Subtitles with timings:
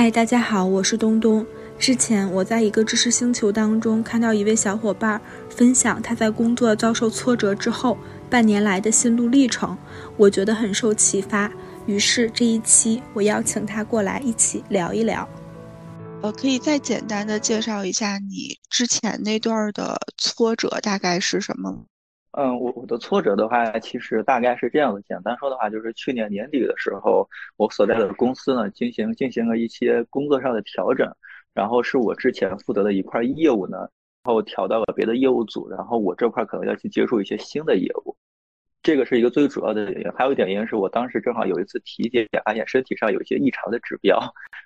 [0.00, 1.44] 嗨，大家好，我是东东。
[1.76, 5.20] 之前我在一个知识星球当中看到一位小伙伴
[5.50, 7.98] 分享他在工作遭受挫折之后
[8.30, 9.76] 半年来的心路历程，
[10.16, 11.50] 我觉得很受启发。
[11.86, 15.28] 于是这一期我邀请他过来一起聊一聊。
[16.22, 21.86] 呃，可以再简单的介绍一下你之前那段的挫折大概是什么？
[22.38, 25.02] 嗯，我我的挫折的话，其实大概是这样的。
[25.02, 31.12] 简单说的话，就是去年年底的时候，我所在的公司呢进行进行了一些工作上的调整，
[31.52, 33.78] 然后是我之前负责的一块业务呢，
[34.22, 38.16] 然后调到了别的业务组，然后我这块可能要去接触一些新的业务。
[38.84, 44.16] 这个是一个最主要的原因，还有一点原因是我当时正好有一次体检，发现身体上有一些异常的指标，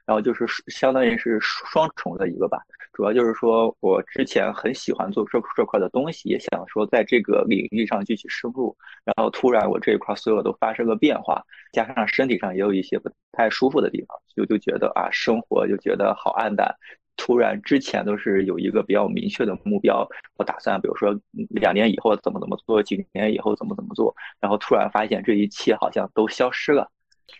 [0.05, 2.59] 然后就是相当于是双重的一个吧。
[2.93, 11.43] 主要就是说我之前很喜欢做这这块的东西，也想说在这个领域上继续深入，然后突然我这一块所有都发生了变化，
[11.73, 16.75] 加上身体上也有一些不太舒服的地方，就就觉得啊，生活就觉得好暗淡。
[17.15, 21.15] 突然，之前都是有一个比较明确的目标，我打算，比如说
[21.51, 26.91] 两年以后怎么怎么做，几年以后怎么怎么做，然后突然发现这一切好像都消失了，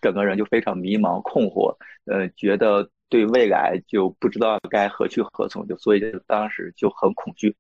[0.03, 7.55] 整个人就非常迷茫困惑，呃，觉得对未来就不知道该何去何从，就所以当时就很恐惧。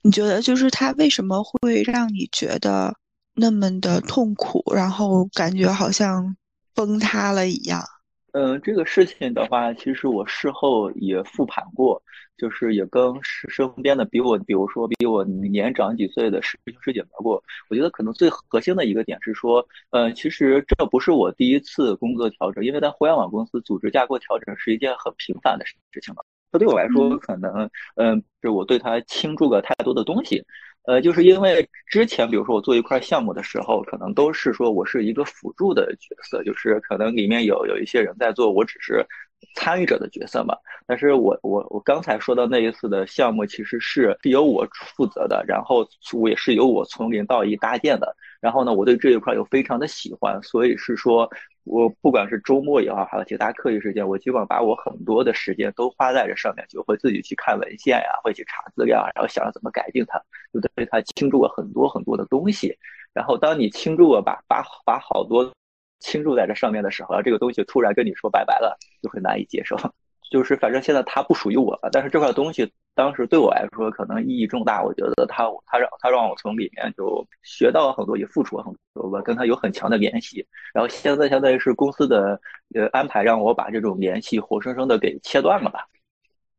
[0.00, 2.96] 你觉得就是他为什么会让你觉得
[3.34, 6.34] 那么的痛苦，然后感觉好像
[6.72, 7.84] 崩塌了一样？
[8.32, 12.00] 嗯，这个事情的话，其实我事后也复盘过，
[12.36, 17.42] 就是也跟身身边的比我，比如说比我年长几岁的师兄师姐聊过。
[17.70, 26.24] 我觉得可能最核心的一个点是说，嗯，其实这不是我第一次工作调整，因为在互联网公司组织架构调整是一件很频繁的事情了。
[26.52, 30.44] 这对我来说，可能，嗯，是我对他倾注了太多的东西。
[30.88, 39.04] 呃，就是因为之前，比如说我做一块项目的时候，可能都是说我是一个辅助的角色，就是可能里面有有一些人在做，我只是
[39.54, 40.56] 参与者的角色嘛。
[40.86, 48.16] 但是我我我刚才说到那一次的项目，其实是是由我负责的，然后我也是由我从零到一搭建的。
[48.40, 51.30] 然后呢，我对这一块又非常的喜欢，所以是说。
[51.68, 60.18] 我不管是周末也好，还有其他课余时间，我基本上把我很多的时间都花在这上面，就会自己去看文献呀，会去查资料，然后想着怎么改进它，
[60.52, 62.74] 就对它倾注了很多很多的东西。
[63.12, 65.52] 然后当你倾注了把把把好多
[66.00, 69.76] 倾注在这上面的时候，这个东西突然跟你说拜拜了，就会难以接受。
[70.30, 74.82] 就是反正现在它不属于我了，但是这块东西当时对我来说可能意义重大。
[74.82, 80.46] 我觉得它它让它让我从里面就学到了很多，也付出了很多，我跟他有很强的联系。
[80.74, 82.38] 然后现在相当于是公司的
[82.74, 85.86] 呃安排，让我把这种联系活生生的给切断了吧。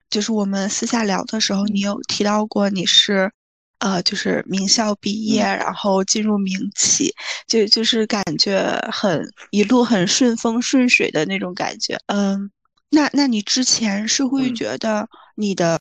[0.09, 3.31] 就是我们私下聊的时候，你有提到过你是
[3.77, 7.13] 呃就是名校毕业，然后进入名企，
[7.45, 12.49] 就就是感觉很一路很顺风顺水的那种感觉，嗯。
[12.89, 15.77] 那那你之前是会觉得你的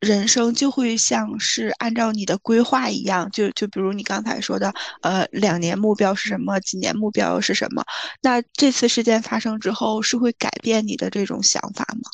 [0.00, 7.84] 人生就会像是按照你的规划一样，就就比如你刚才说的，呃，两年目标是什么，几年目标是什么？
[8.20, 12.10] 那这次事件发生之后，是会改变你的这种想法吗？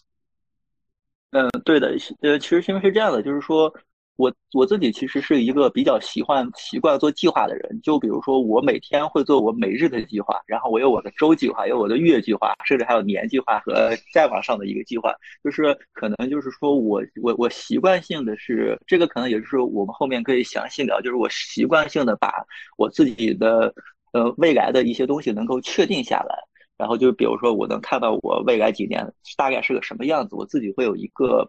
[1.30, 3.72] 嗯，对的，呃，其实因为是这样的，就是说。
[4.18, 15.14] 我我自己其实是一个比较习惯习惯做计划的人，就比如说我每天会做我每日的计划，然后我有我的周计划，有我的月计划，甚至还有年计划和再往上的一个计划。
[15.44, 22.44] 就是可能就是说我我我习惯性的是这个，可能也是我们后面可以详细聊，就是我习惯性的把
[22.76, 23.72] 我自己的
[24.12, 26.34] 呃未来的一些东西能够确定下来，
[26.76, 29.06] 然后就比如说我能看到我未来几年
[29.36, 31.48] 大概是个什么样子，我自己会有一个。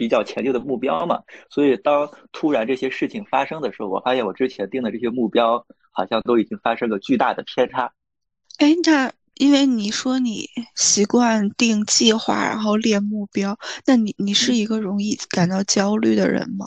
[0.00, 7.92] 比较前进的目标嘛，所以当突然这些事情发生的时候，我发现我之前定的这些目标好像都已经发生了巨大的偏差。
[8.56, 16.64] 哎，那因为你说你习惯定计划，然后列目标，那你你是一个容易感到焦虑的人吗？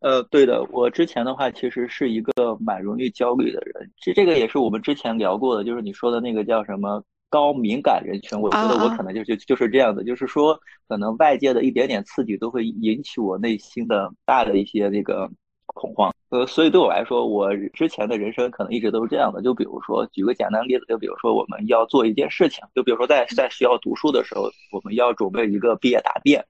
[0.00, 3.88] 呃，对的，我之前的话其实是一个蛮容易焦虑的人。
[4.00, 7.04] 这这个也是我们之前聊过的，就是你说的那个叫什么？
[7.30, 10.58] 高敏感人群，我觉得我可能就就就是这样的，就是说，
[10.88, 15.30] 可能外界的一点点刺激都会引起我内心的大的一些那个
[15.66, 16.14] 恐慌。
[16.30, 19.40] 呃，所以对我来说，我之前的人生可能一直都是这样的。
[19.42, 26.44] 就比如说，举个简单例子，就比如说我们要做一件事情，就比如说在在学校读书的时候，我们要准备一个毕业答辩。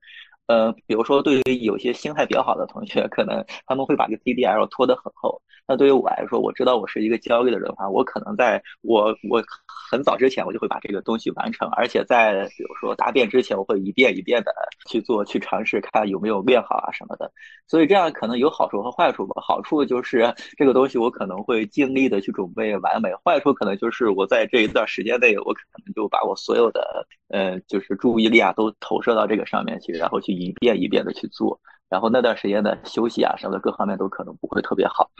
[0.49, 5.41] 呃，比如说对于有些心态比较好的同学，可能他们会把这个 DDL 拖得很厚。
[5.71, 9.45] 那对于我来说，我知道我是一个焦虑的人的话，我可能在我我
[9.91, 14.50] 很早之前，我就会把这个东西完成，而且在比如说答辩之前，我会一遍一遍的
[14.89, 17.31] 去做，去尝试看有没有练好啊什么的。
[17.67, 19.43] 所以这样可能有好处和坏处吧。
[19.47, 35.11] 好处就是这个东西我可能会尽力的去准备完美，坏处可能就是我在这一段时间内，我可能就把我所有的呃，就是注意力啊都投射到这个上面去，然后去一遍一遍的去做，然后那段时间的休息啊什么的各方面都可能不会特别好。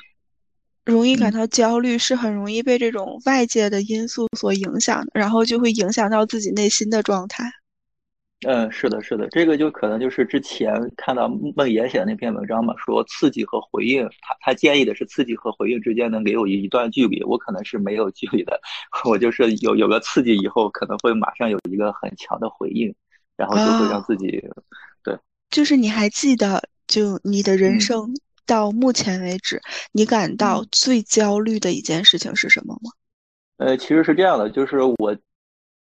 [0.85, 7.45] 容易感到焦虑，是很容易被这种外界的因素所影响的，然后就会影响到自己内心的状态。
[8.47, 18.61] 嗯，是的，是的，这个就可能就是之前看到梦岩写的那篇文章嘛，说刺激和回应，他他建议的是刺激和回应之间能给我一一段距离，我可能是没有距离的，
[19.11, 22.95] 我就是有有个刺激以后，可能会马上有一个很强的回应，
[23.37, 24.51] 然后就会让自己，对，
[25.51, 28.15] 就是你还记得，就你的人生。
[28.47, 29.61] 到目前为止，
[29.93, 32.91] 你感到最焦虑的一件事情是什么吗？
[33.59, 35.15] 呃，其实是这样的，就是我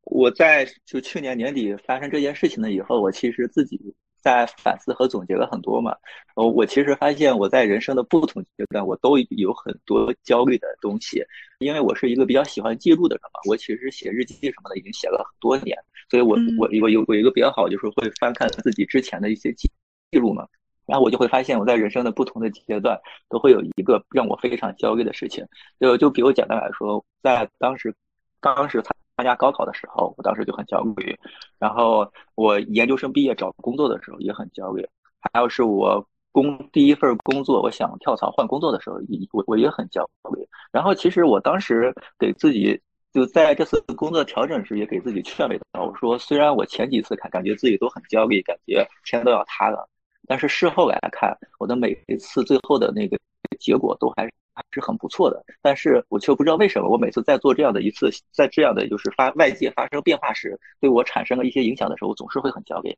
[0.05, 3.79] 我在就去年年底发生这件事情了以后，我其实自己
[4.25, 5.95] 在反思和总结了很多嘛。
[6.35, 11.23] 呃，我其实发现我在人生的不同阶段，我都有很多焦虑的东西，
[11.59, 13.39] 因为我是一个比较喜欢记录的人嘛。
[13.47, 15.77] 我其实写日记什么的已经写了很多年，
[16.09, 19.69] 所以我我我有我有一个比较好，就是会翻看自己之前的一些记
[20.09, 20.47] 记录嘛。
[20.87, 22.99] 然后我就会发现，我在人生的不同的阶段，
[23.29, 25.45] 都会有一个让我非常焦虑的事情。
[25.79, 27.95] 就就比如简单来说，在当时
[28.41, 31.15] 当时参参加高考的时候，我当时就很焦虑；
[31.57, 34.83] 然后我研究生毕业找工作的时候也很焦虑；
[35.21, 40.03] 还有是我工第一份工作，我想跳槽换工作的时候，也我我也很焦
[40.35, 40.45] 虑。
[40.71, 42.79] 然后其实我当时给自己
[43.13, 49.87] 就在这次工作调整时，也给自己劝慰到，我说虽然我前几次看感觉自己都很焦虑，感觉天都要塌了。
[50.27, 53.17] 但是事后来看，我的每一次最后的那个
[53.59, 55.43] 结果都还还是很不错的。
[55.61, 62.95] 但是我却不知道为什么，我每次在做这样的一次，在这样的就是发外界发生变化时，对我产生了一些影响的时候，总是会很焦虑。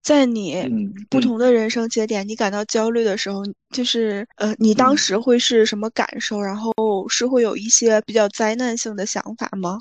[0.00, 0.64] 在你
[1.10, 6.40] 不同的人生节点，你感到焦虑的时候，就是呃，你当时会是什么感受？
[6.40, 6.72] 然后
[7.08, 9.78] 是会有一些比较灾难性的想法吗？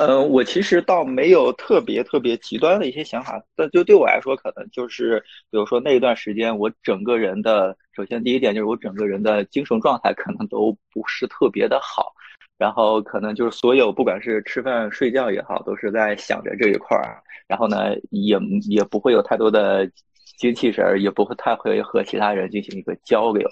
[0.00, 5.20] 嗯，我其实倒没有特别特别极端的一些想法，但就对我来说，可能就是，
[5.50, 12.14] 比如说那一段时间，我整个人的，首先第一点就是我整个人的精神状态可能都不是特别的好，
[12.56, 18.38] 然后可能就是所有不管是吃饭睡觉也好，都是在想着这一块儿，然后呢，也
[18.70, 19.86] 也不会有太多的
[20.38, 23.46] 精气神，也不会太会和其他人进行一个交流，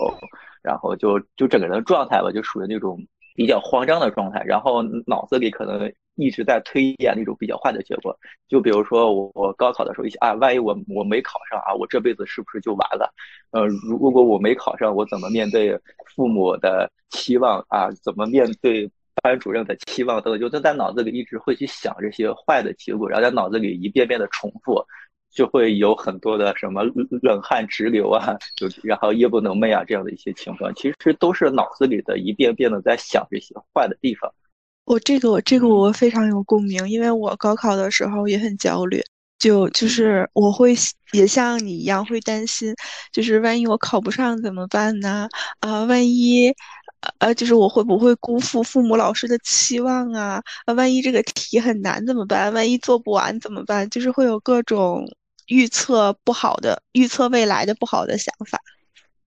[0.62, 2.98] 然后就就整个人的状态吧，就属于那种
[3.34, 5.92] 比较慌张的状态，然后脑子里可能。
[6.19, 8.19] 一直在推演那种比较坏的结果，
[8.49, 13.12] 就比如说我我高考的时候一想啊，万一我我没考上啊，我这辈子是不是就完了？
[13.53, 15.79] 呃，如果我没考上，我怎么面对
[16.15, 17.88] 父母的期望啊？
[18.03, 18.91] 怎么面对
[19.23, 24.85] 班主任的期望等等，就都在脑子里一直会去想这些坏的结果，然后在脑子里一遍遍的重复，
[25.31, 26.82] 就会有很多的什么
[27.23, 34.32] 冷汗直流啊，就然后夜不能寐啊这样的一些情况，其实都是脑子里的一遍遍的在想这些坏的地方。
[34.88, 39.02] 我这个我这个我非常有共鸣，因为我高考的时候也很焦虑，
[39.38, 40.75] 就就是我会
[41.12, 42.75] 也像你一样会担心，
[43.12, 45.29] 就是万一我考不上怎么办呢？
[45.61, 46.50] 啊，万一
[47.19, 50.43] 呃就是我会不会辜负父母老师的期望啊？
[50.64, 52.50] 啊，万一这个题很难怎么办？
[52.55, 53.88] 万一做不完怎么办？
[53.91, 55.05] 就是会有各种
[55.49, 58.58] 预测不好的、预测未来的不好的想法。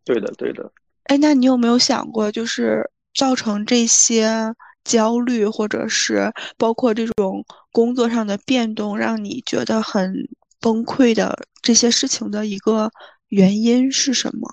[0.04, 0.72] 对的，对的。
[1.04, 4.56] 哎，那你有没有想过，就是造成这些？
[4.84, 10.14] 焦虑，或者是包括这种工作上的变动，让你觉得很
[10.60, 12.90] 崩溃的这些事情的一个
[13.30, 14.50] 原因是什么？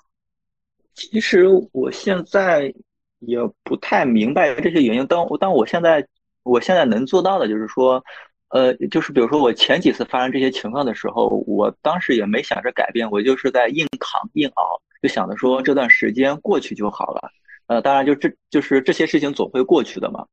[0.95, 2.75] 其实我现在
[3.21, 5.07] 也不太明白这些原因。
[5.07, 6.07] 当当我现在
[6.43, 8.03] 我现在能做到的，就是说，
[8.49, 17.31] 呃，就是比如说我前几次发生这些情况的时候，我当时也没想着改变，我就是在硬扛硬熬，就想着说这段时间过去就好了。
[17.69, 20.27] 呃，当然，就这就是这些事情总会过去的嘛。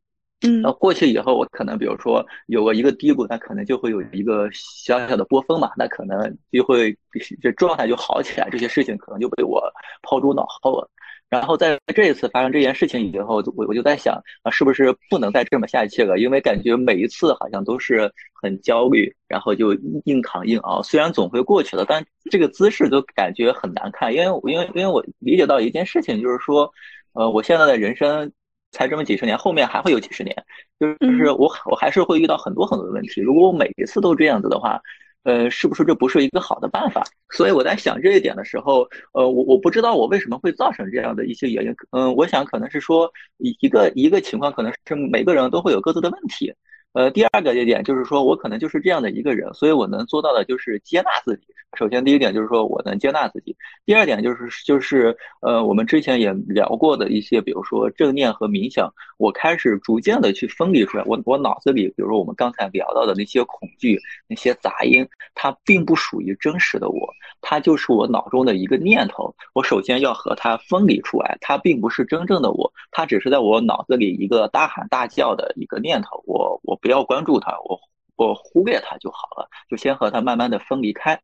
[0.46, 6.98] 嗯，那过去以后，我可能比如说有个一个低谷，那可能就会有一个小小的波峰嘛，那可能就会
[7.42, 9.62] 这状态就好起来，这些事情可能就被我
[10.02, 10.90] 抛诸脑后了。
[11.30, 16.20] 然后在这一次发生这件事情以后，我我就在想啊，是不是不能再这么下去了？
[16.20, 19.74] 因为感觉每一次好像都是很焦虑，然后就
[20.04, 24.14] 硬扛硬熬，虽然总会过去了，但这个姿势都感觉很难看。
[24.14, 26.72] 因为因为因为我理解到一件事情，就是说。
[27.16, 28.32] 呃，我现在的人生
[28.72, 30.36] 才这么几十年，后面还会有几十年，
[30.80, 33.22] 就是就是我我还是会遇到很多很多的问题。
[33.22, 34.80] 如果我每一次都这样子的话，
[35.24, 37.04] 呃，是不是这不是一个好的办法？
[37.32, 41.74] 所以我在想这一点的时候，呃，我我不知道我为什么会造成这样的一些原因。
[41.92, 46.54] 嗯，我想可能是说一一个一个情况，可能是每个人都会有各自的问题。
[46.96, 51.48] 呃，第二个节点就是说我可能就是这样的一个人，所以我能做到的就是接纳自己。
[51.78, 53.54] 首先，第一点就是说我能接纳自己；
[53.86, 61.04] 第二点就是就是呃，我们之前也聊过的一些，比如说正念和冥想，我开始逐渐的去分离出来。
[61.06, 64.00] 我我脑子里，比如说我们刚才聊到的那些恐惧、
[64.30, 69.36] 那些杂音，它并不属于真实的我，它就是我脑中的一个念头。
[69.52, 76.24] 我首先要和它分离出来，它并不是真正的我，它只是在我脑子里一个大喊大叫的一个念头。
[76.26, 76.80] 我我。
[76.86, 77.80] 不要关注他，我
[78.16, 81.20] 我忽略他就好了，就先和他慢慢的分离开。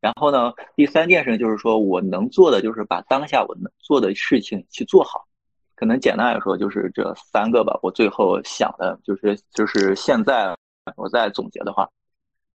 [0.00, 5.24] 然后呢，第三件事就是说我能做的就是把当下我能做的事情去做好。
[5.76, 7.78] 可能简单来说就是这三个吧。
[7.80, 10.52] 我最后想的就是就是现在
[10.96, 11.88] 我再总结的话。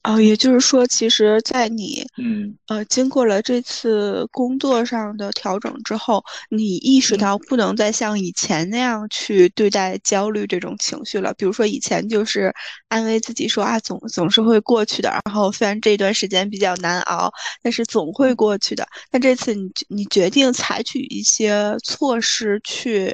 [0.03, 11.33] 哦，也就是说，其实，在你嗯呃经过了这次工作上的调整之后，你意识到不能再像以前那样去对待焦虑这种情绪了。
[11.33, 12.53] 比如说，以前就是
[12.87, 15.09] 安慰自己说啊，总总是会过去的。
[15.25, 17.29] 然后虽然这段时间比较难熬，
[17.61, 18.87] 但是总会过去的。
[19.11, 23.13] 那这次你你决定采取一些措施去。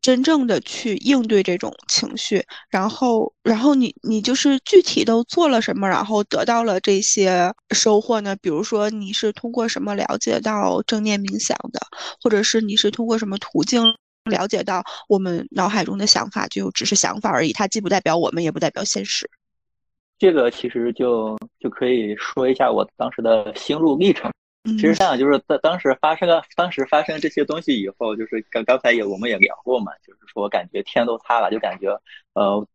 [0.00, 8.34] 真正的去应对这种情绪，然后，然后你你就是具体都做了什么，然后得到了这些收获呢？
[8.40, 11.80] 比如说你是通过什么了解到正念冥想的，
[12.22, 13.82] 或者是你是通过什么途径
[14.24, 19.28] 了解到我们脑海中的想法就只是想法而已，它既不代表我们，也不代表现实。
[20.18, 24.30] 这个其实就就可以说一下我当时的心路历程。
[24.64, 31.98] 其实这样，就是在当时发生了，当时发生这些东西以后，就是刚刚才也我们也聊过嘛，就是说感觉天都塌了，就感觉
[32.34, 32.66] 呃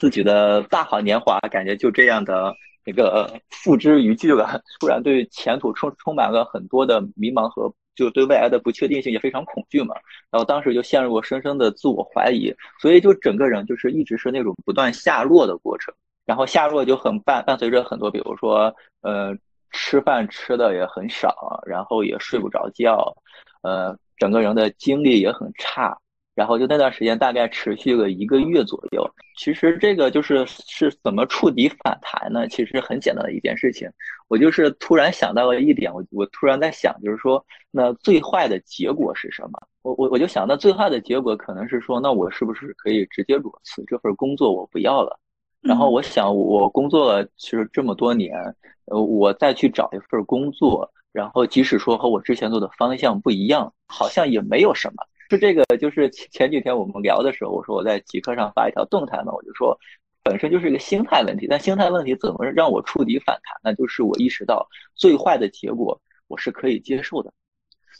[0.00, 2.52] 自己的大好年华，感觉就这样的
[2.84, 4.60] 那个付之一炬了。
[4.80, 9.94] 突然对前途充充满了很多的迷茫和就对未来的不确定性也非常恐惧嘛。
[10.28, 15.94] 然后当时就陷入了深深的自我怀疑，所以就整个人就是一直是那种不断下落的过程。
[16.26, 19.36] 然后下落就很伴伴随着很多，比如说呃。
[19.72, 23.14] 吃饭吃的也很少，然后也睡不着觉，
[23.62, 25.96] 呃，整个人的精力也很差，
[26.34, 29.08] 然后就那段时间大概持续了一个月左右。
[29.38, 32.46] 其实这个就是是怎么触底反弹呢？
[32.48, 33.90] 其实很简单的一件事情，
[34.28, 39.58] 我就是突然想到了一点，我我突然在想，就是说，那最坏的结果是什么？
[39.82, 45.18] 我我我就想，那最坏的结果可能是说，那我是不是可以直接裸辞这份工作，我不要了？
[45.62, 48.36] 然后我想，我工作了其实这么多年。
[48.86, 55.04] 呃，我再去找一份工作，然后即使说和我之前做的方向不一样，好像也没有什么。
[55.30, 59.78] 是这个，就是前前几天我们聊的时候，我说我在极客上发一条动态嘛，我就说，
[60.24, 61.46] 本身就是一个心态问题。
[61.48, 63.56] 但心态问题怎么让我触底反弹？
[63.62, 67.32] 那就是我意识到最坏的结果我是可以接受的。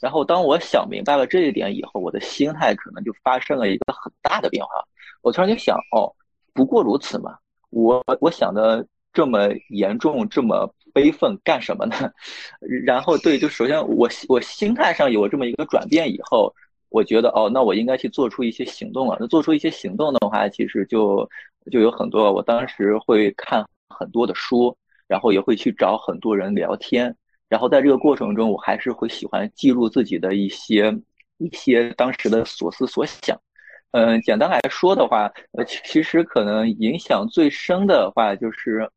[0.01, 4.73] 然后当我想明白了这一点以后，我的心态可能就发生了一个很大的变化。
[5.23, 6.13] 我突然就想，哦，
[6.53, 7.39] 不过如此嘛。
[7.73, 8.87] 我我想的。
[9.15, 11.95] 这么严重，这么悲愤干什么呢？
[12.87, 16.51] 然后对，就首先我我心态上有这么一个转变以后，
[16.89, 19.19] 我觉得哦，那我应该去做出一些行动了。
[19.21, 21.29] 那做出一些行动的话，其实就
[21.71, 22.33] 就有很多。
[22.33, 24.75] 我当时会看很多的书，
[25.07, 27.15] 然后也会去找很多人聊天。
[27.51, 30.91] 然后在这个过程中，我还是会喜欢记录自己的一些
[31.37, 33.39] 一些当时的所思所想。
[33.93, 38.91] 嗯，简单来说的话，呃，其实可能影响最深的话就是。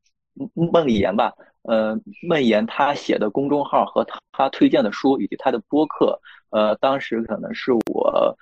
[0.54, 1.98] 孟岩吧，呃，
[2.28, 8.38] 孟岩他写的公众号和他推荐的书以及他的播客，呃，当时可能是我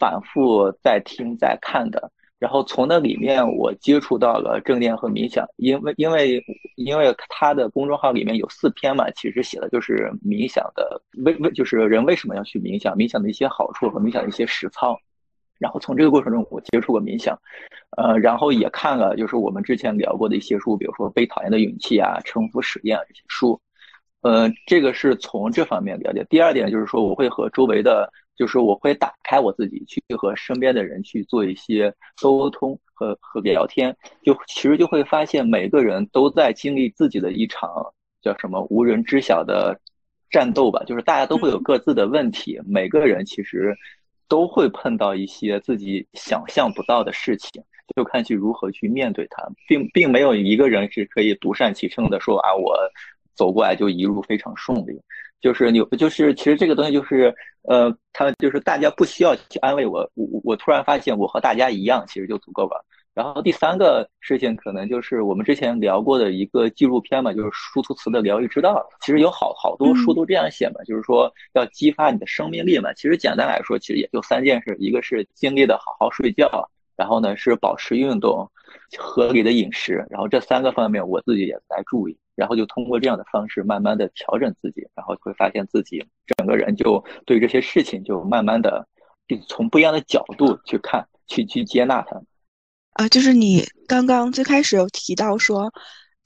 [0.00, 2.10] 反复在听在看的。
[2.40, 6.42] 然后从那里面我接触到了正念和冥想，因为因为
[6.74, 14.98] 因为他的公众号里面有四篇嘛，其实写的就是冥想的为为就是人为什么要去冥想，冥想的一些好处和冥想的一些实操。
[15.58, 17.36] 然后从这个过程中，我接触过冥想，
[17.96, 23.60] 呃，然后也看了就是我们之前聊过的一些书，比如说《被讨厌的勇气》啊，《沉浮实验》这些书，
[24.22, 26.24] 呃，这个是从这方面了解。
[26.30, 37.68] 第二点就是说，我会和周围的，就是我会打开我自己，去和身边的人去做一些沟通和和聊天，就其实就会发现每个人都在经历自己的一场
[38.22, 39.80] 叫什么无人知晓的
[40.30, 43.76] 战斗吧，就是大家都会有各自的问题，每个人其实。
[44.28, 47.62] 都会碰到一些自己想象不到的事情，
[47.96, 52.76] 就看去如何去面对它，并并没有一个人是可以独善其身的说啊，我
[53.34, 55.00] 走过来就一路非常顺利。
[55.40, 57.32] 就是你，就是其实这个东西就是，
[57.62, 62.84] 呃，他就是大家不需要去安慰我，我我突然发现我和大家一样，其实就足够了。
[63.18, 68.88] 然后第三个事情可能就是我们之前聊过的一个纪录片嘛，就是舒图茨的疗愈之道。
[69.00, 72.92] 其实有好好多书都这样写嘛，就是说要激发你的生命力嘛。
[72.92, 78.48] 其实简单来说，其实也就三件事：一个是尽力的好好睡觉，然后呢是保持运动、
[78.96, 86.06] 合理的饮食，然后这三个方面我自己也在注意，然后就通过这样的方式慢慢的调整自己，然后会发现自己
[86.36, 88.86] 整个人就对这些事情就慢慢的
[89.48, 92.22] 从不一样的角度去看，去去接纳它。
[92.98, 95.72] 啊，就是你刚刚最开始有提到说，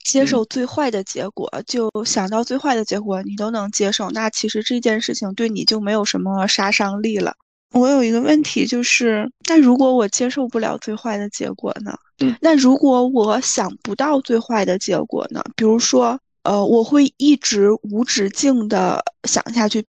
[0.03, 7.35] 接受最坏的结果，就想到最坏的结果你都能接受，那其实这件事情对你就没有什么杀伤力了。
[7.73, 11.95] 我有一个问题就是，那如果我接受不了最坏的结果呢？
[12.17, 15.43] 嗯，那如果我想不到最坏的结果呢？
[15.55, 19.85] 比如说，呃，我会一直无止境的想下去，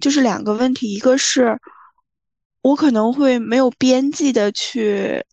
[0.00, 1.56] 就是两个问题，一个是，
[2.62, 5.24] 我可能会没有边际的去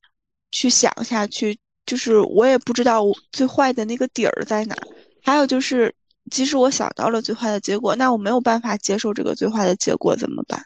[0.55, 4.75] 去想下去，就是我也不知道我最坏的那个底儿在哪。
[5.21, 5.93] 还有就是，
[6.31, 10.57] 即使我想到了最坏的结果，那我没有办法接受这个最坏的结果怎么办？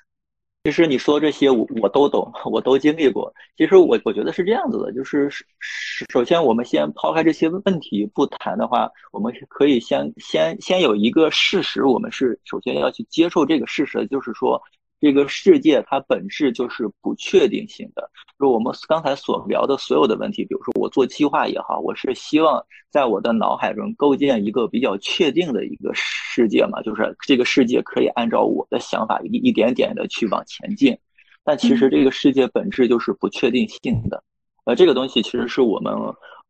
[0.63, 3.33] 其实你说这些我我都懂，我都经历过。
[3.57, 5.27] 其实我我觉得是这样子的，就是
[6.13, 14.61] 首先我们先抛开这些问题不谈的话，我们可以先先先有一个事实，我们是首先要去接受这个事实，就是说。
[15.01, 18.09] 这个世界它本质就是不确定性的。
[18.37, 30.97] 就我们刚才所聊的所有的问题，比如说我做计划也好，我是希望在我的脑海中构建一个比较确定的一个世界嘛，就是这个世界可以按照我的想法一一点点的去往前进。
[31.43, 34.23] 但其实这个世界本质就是不确定性的。
[34.65, 35.93] 呃，这个东西其实是我们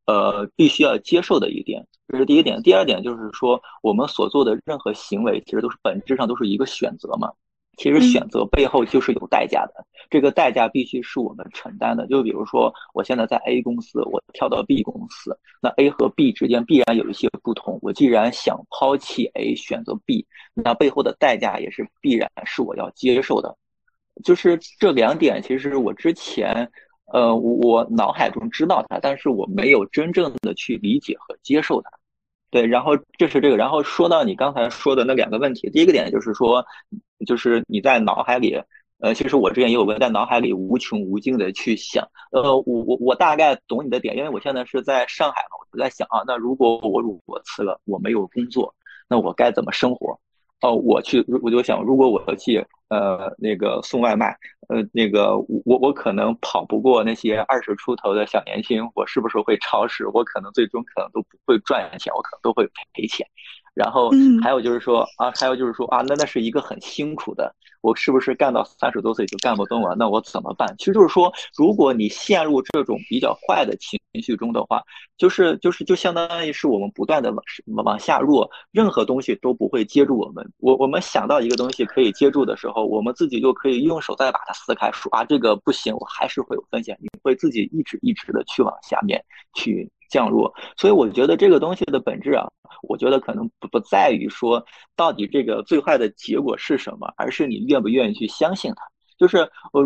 [0.05, 2.61] 呃必须要接受的一点，这是第一点。
[2.61, 7.31] 第二点就是说，我们所做的任何行为，其实都是本质上都是一个选择嘛。
[7.79, 12.05] 其实选择背后就是有代价的，这个代价必须是我们承担的。
[12.07, 17.79] 就比如说，我现在在 A 公司，我跳到 B 公司，那 A 和 B 之间必然有一些不同。
[17.81, 23.55] 我既然想抛弃 A，选择 B，那背后的代价也是必然是我要接受的。
[24.25, 26.69] 就是这两点，其实我之前，
[27.13, 31.89] 呃，我脑海中知道它，但是我没有真正的去理解和接受它。
[32.51, 36.65] 对，然后这是这个，然后说到你刚才说的那两个问题，第一个点就是说，
[37.25, 38.61] 就是你在脑海里，
[38.99, 48.73] 呃，其实我之前也有问，在脑海里无穷无尽的去想，呃，我我我大概懂你的点，因为我现在是在上海嘛，我在想啊，那如果我如果辞了，我没有工作，
[49.07, 50.19] 那我该怎么生活？
[50.61, 60.05] 哦，我去，我就想，如果我去，呃，那个送外卖，呃，那个我我可能跑不过那些二十出头的小年轻，我是不是会超时？
[60.09, 63.25] 我可能最终可能都不会赚钱，我可能都会赔钱。
[63.79, 64.11] 然后
[64.43, 69.95] 还有就是说啊，还有就是说啊，那那是一个很辛苦的，我是不是干到三十多岁就干不动了？
[69.97, 70.75] 那我怎么办？
[70.77, 74.83] 其实就是说，如果你陷入这种比较坏的情绪中的话，
[75.17, 80.45] 就是就是就相当于是我们不断的往往下落，任何东西都不会接住我们。
[80.57, 89.89] 我我们想到一个东西可以接住的时候，我们自己就可以用手再把它撕开，说啊这个不行，我还是会有风险，你会自己一直一直的去往下面去。
[90.09, 92.47] 降落，所以我觉得这个东西的本质啊，
[92.81, 98.83] 我觉得可能不不在于说到底这个最坏的结果是什么，而是你愿不愿意去相信它。
[99.17, 99.39] 就是
[99.73, 99.83] 我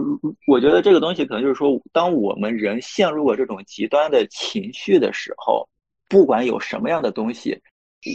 [0.48, 5.68] 我觉得这个东西可能就是说，当我们人陷入了这种极端的情绪的时候，
[6.08, 7.60] 不管有什么样的东西，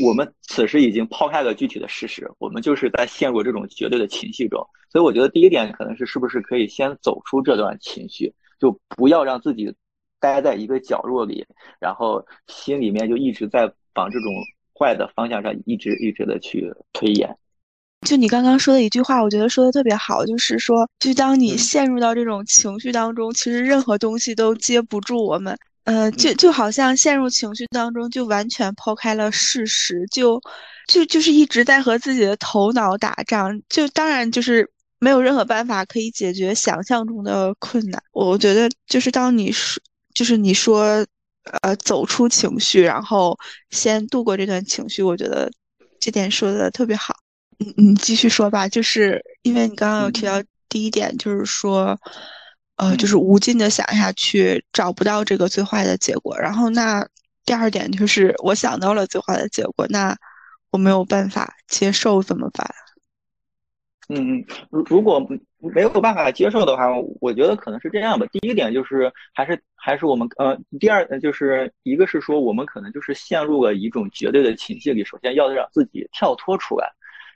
[0.05, 4.64] 我们此时已经抛开了具体的事实，我们就是在陷入这种绝对的情绪中。
[4.90, 9.75] 所以我觉得第一点可能是是不是可以先走出这段情绪，就不要让自己。
[10.20, 11.46] 待在一个角落里，
[11.81, 13.62] 然后心里面就一直在
[13.94, 14.33] 往这种
[14.78, 17.37] 坏的方向上一直一直的去推演。
[18.07, 25.59] 就你刚刚说的一句话，我觉得说的特别好，就是说，就当你陷入到这种情绪当中，其实任何东西都接不住我们。
[25.83, 30.40] 呃，就就好像陷入情绪当中，就完全抛开了事实，就
[30.87, 33.61] 就就是一直在和自己的头脑打仗。
[33.68, 38.00] 就当然就是没有任何办法可以解决想象中的困难。
[38.12, 39.83] 我觉得就是当你说。
[40.18, 41.07] 就是你说，
[41.62, 43.38] 呃，走出情绪，然后
[43.70, 45.48] 先度过这段情绪，我觉得
[46.00, 47.14] 这点说的特别好。
[47.59, 51.96] 你你继续说吧，就是因为你刚刚有提到第一点，就是说，
[52.78, 56.37] 呃，就是无尽的想下去，找不到这个最坏的结果。
[56.37, 57.07] 然后那
[57.44, 60.16] 第二点就是我想到了最坏的结果，那
[60.72, 62.68] 我没有办法接受怎么办？
[64.09, 65.27] 嗯嗯，如如果
[65.59, 66.87] 没有办法接受的话，
[67.21, 68.27] 我觉得可能是这样吧。
[68.33, 76.90] 第一点就是还是还是我们呃，第二就是一个是说我们可能就是陷入了一种绝对的情绪里，首先要让自己跳脱出来。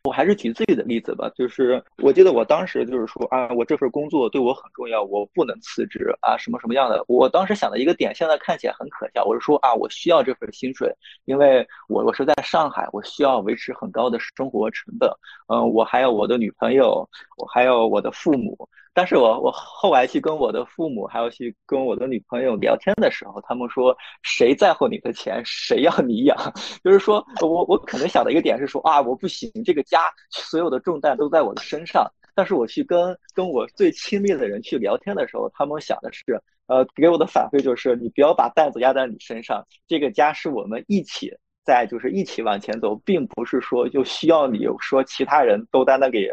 [0.04, 7.04] 我还是举自己的例子吧，就是我记得我当时就是说啊，我这份工作对我很重要，我不能辞职啊，什么什么样的。
[7.06, 9.24] 我当时想的一个点，现在看起来很可笑。
[9.24, 10.92] 我是说啊，我需要这份薪水，
[11.24, 15.08] 因为我我是在上海，我需要维持很高的生活成本。
[15.46, 18.68] 嗯，我还有我的女朋友，我还有我的父母。
[18.94, 26.36] 但是我我后来去跟我的父母，还有去跟我的女朋友聊天的时候，他们说谁在乎你的钱，谁要你养？
[26.84, 32.06] 就是说我我可能想的一个点是说啊，我不行，这个家所有的重担都在我的身上。
[32.34, 41.34] 但是我去跟跟我最亲密的人去聊天的时候，他们想的是，呃，给我的反馈就是你不要把担子压在你身上，这个家是我们一起。
[41.64, 46.28] 在就是一起往前走，并不是说就需要你说其他人都在那给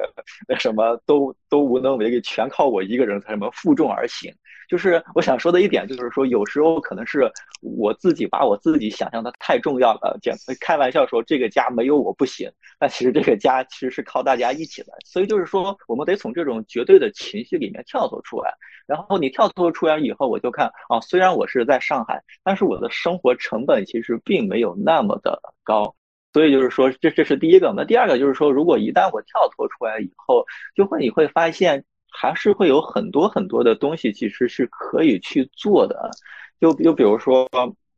[0.48, 4.34] 那什么都都无能为力，全靠我一个人才什么负重而行。
[4.70, 7.30] 就是我想说的一点，就是说有时候可能是
[7.60, 14.94] 我自己把我自己想象的太重要了，讲开玩笑说这个家没有我不行，但其实这个家其实是靠大家一起的。
[15.04, 18.54] 所以就是说，我们得从这种绝对的情绪里面跳脱出来。
[18.86, 25.96] 然后你跳脱出来以后，我就看啊，虽然我是在上海，但是我的生活成本其实并没有那么的高。
[26.32, 27.74] 所以就是说，这这是第一个。
[27.76, 31.84] 那第二个就是说，如果一旦我跳脱出来以后，就会你会发现。
[32.12, 36.10] 还是会有很多很多的东西，其实是可以去做的。
[36.60, 37.48] 就就比如说，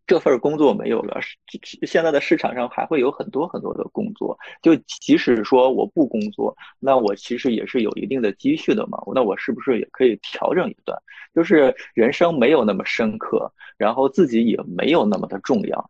[0.06, 1.19] 这份工作没有了，
[1.88, 4.38] 现在的市场上还会有很多很多的工作。
[4.62, 9.00] 就即使说我不工作，那我其实也是有一定的积蓄的嘛。
[9.15, 11.02] 那我是不是也可以调整一段？
[11.34, 15.89] 就是人生没有那么深刻，然后自己也没有那么的重要。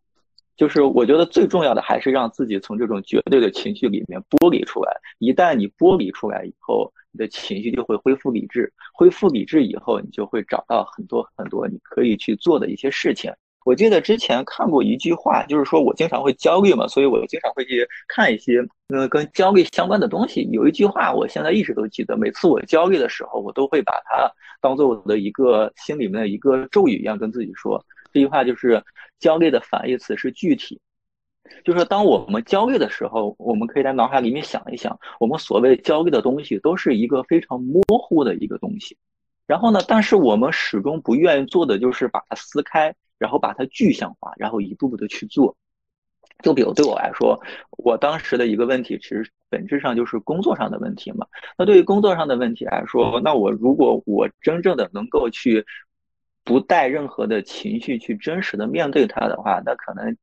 [0.56, 4.96] 就是我觉得最重要的还是让自己从这种绝对的情绪里面剥离出来。
[5.18, 13.32] 一旦你剥离出来以后，你的情绪就会恢复理智，恢复理智以后，你就会找到很多很多你可以去做的一些事情。
[13.64, 20.50] 我记得之前看过一句话，就是说我经常会焦虑嘛，所以我经常会去看一些呃跟焦虑相关的东西。
[20.52, 27.86] 有一句话，我现在一直都记得，每次我焦虑的时候，我都会把它当做我的一个心里面的一个咒语一样跟自己说。
[28.12, 28.84] 这句话就是
[29.20, 30.82] 焦虑的反义词是具体。
[31.64, 38.98] 就是当我们焦虑的时候，我们可以在脑海里面想一想，我们所谓焦虑的东西都是一个非常模糊的一个东西。
[39.46, 45.56] 然后呢，但是我们始终不愿意做的就是把它撕开，然后把它具象化，然后一步步的去做。
[46.42, 47.40] 就比如对我来说，
[47.72, 51.28] 我当时的一个问题，其实本质上就是工作上的问题嘛。
[51.58, 55.66] 那对于工作上的问题来说，那我如果我真正的能够去
[56.44, 60.18] 不带任何的情绪去真实的面对它的话，那可能。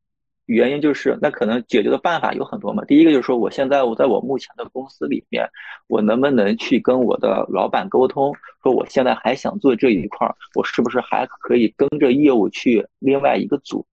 [0.49, 2.83] 原因就是，那可能解决的办法有很多嘛。
[2.87, 5.47] 第一个就是说，我现在我在我目前的公司里面，
[5.89, 13.87] 我能不能去跟我的老板沟通，说我现在还想做这一块儿，我是不是还可以跟着业务去另外一个组？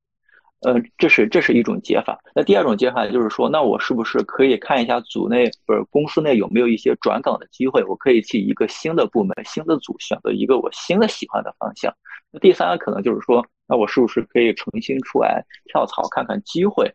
[0.62, 2.18] 呃，这是这是一种解法。
[2.34, 7.84] 那第二种解法就是说，那我是不是可以看一下组内不是公司内有没有一些转岗的机会？
[7.84, 11.94] 我可以去一个新的部门、新的组，选择一个我新的喜欢的方向。
[12.32, 16.92] 那第三个可能就是说，那我是不是可以重新出来跳槽看看机会？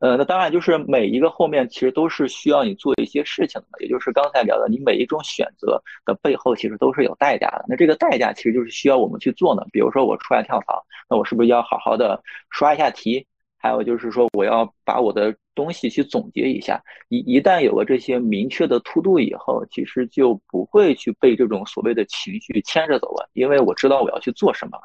[0.00, 7.64] 呃，那当然就是每一个后面其实都是需要你做一些事情的，也就是刚才聊的，你每一种选择的背后其实都是有代价的。
[7.68, 9.64] 那这个代价其实就是需要我们去做呢。
[9.72, 13.26] 比如说我出来跳槽，那我是不是要好好的刷一下题？
[13.56, 16.78] 还有就是说我要把我的东西去总结一下。
[17.08, 24.82] 一一旦有了这些明确的突度以后，其实就不会去被这种所谓的情绪牵着走了，因为我知道我要去做什么了。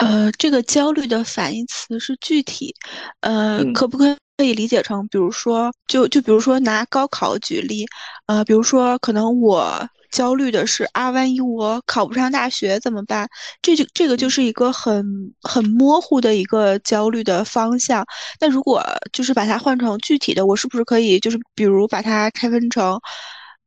[0.00, 2.74] 呃，这个焦虑的反义词是具体，
[3.20, 4.16] 呃，可不可以？
[4.38, 7.84] 可以理解成，比如说，就就比如说拿高考举例，
[8.24, 13.28] 呃，比如说可能我焦虑的是啊，万一我考不上大学怎么办？
[13.60, 15.04] 这就这个就是一个很
[15.42, 18.02] 很模糊的一个焦虑的方向。
[18.40, 18.82] 那如果
[19.12, 22.98] 就是把它换成具体的，我是不是可以就是比如把它拆分成，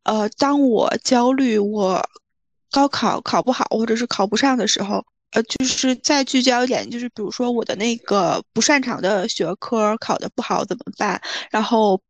[0.06, 2.04] 呃，当我焦虑我
[2.72, 5.06] 高考考不好或者是考不上的时候。
[5.34, 11.22] 呃，就是再聚焦一点，就是比如说我的那个不擅长的学科考的不好怎么办？
[11.52, 12.02] 然后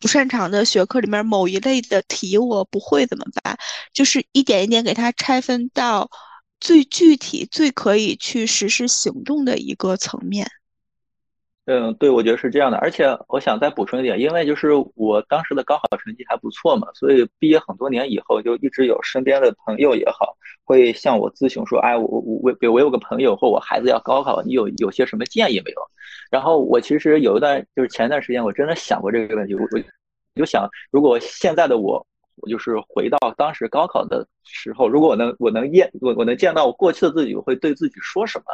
[0.00, 3.56] 不擅长的学科里面某一类的题我不会怎么办？
[3.92, 6.10] 就是一点一点给它拆分到
[6.60, 10.46] 最具体、最可以去实施行动的一个层面。
[11.66, 12.76] 嗯，对，我觉得是这样的。
[12.76, 25.80] 而且我想再补充一点，因为就是我当时的高考成绩还不错嘛，所以毕业很多年以后，就一直有身边的朋友也好，会向我咨询说：“哎，我我我我有个朋友或我孩子要高考，你有有些什么建议没有？”
[26.30, 29.80] 然后我其实有一段就是前段时间，我真的想过这个问题，我我
[30.34, 32.06] 就想，如果现在的我，
[32.42, 38.44] 我就是回到当时高考的时候，如果我能我能验我我能见到我过去的自己，我会对自己说什么？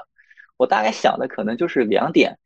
[0.58, 2.38] 我大概想的可能就是两点。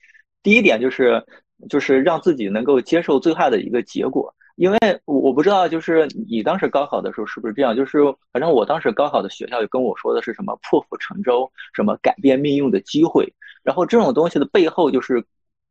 [0.44, 1.20] 第一点就是，
[1.68, 7.74] 就是让自己能够接受最坏的一个结果，因为我我不知道，就是你当时高考的时候是不是这样？
[7.74, 7.98] 就是
[8.30, 15.24] 反正我当时高考的学校就跟我说的是什么破釜沉舟，什么改变命运的机会，然后这种东西的背后就是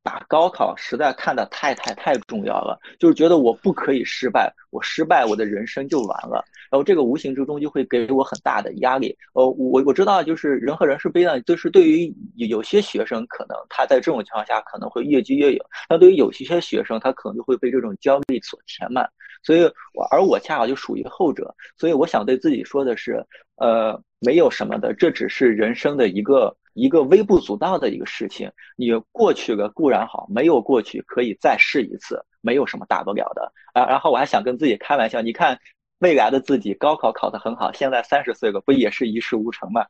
[0.04, 6.44] 把高考实在看得太太太重要了，就是觉得我不可以失败，我失败我的人生就完了。
[6.70, 9.16] 然后这个无形之中就会给我很大的压力。
[9.34, 19.10] 呃，我我知道，就是人和人是不一样，就是对于有些学生，可能他在这种情况下可能会越积越有；那对于有些学生，他可能就会被这种焦虑所填满。
[19.42, 19.62] 所以，
[19.94, 21.54] 我而我恰好就属于后者。
[21.78, 23.26] 所以，我想对自己说的是，
[23.58, 28.52] 呃，没有什么的，这只是人生的一个一个微不足道的一个事情。
[28.76, 33.86] 你过去了固然好，没有过去可以再试一次，没有什么大不了的啊。
[33.86, 35.60] 然后我还想跟自己开玩笑，你看。
[36.00, 39.86] 未来的自己高考考得很好，现在三十岁了，不也是一事无成吗？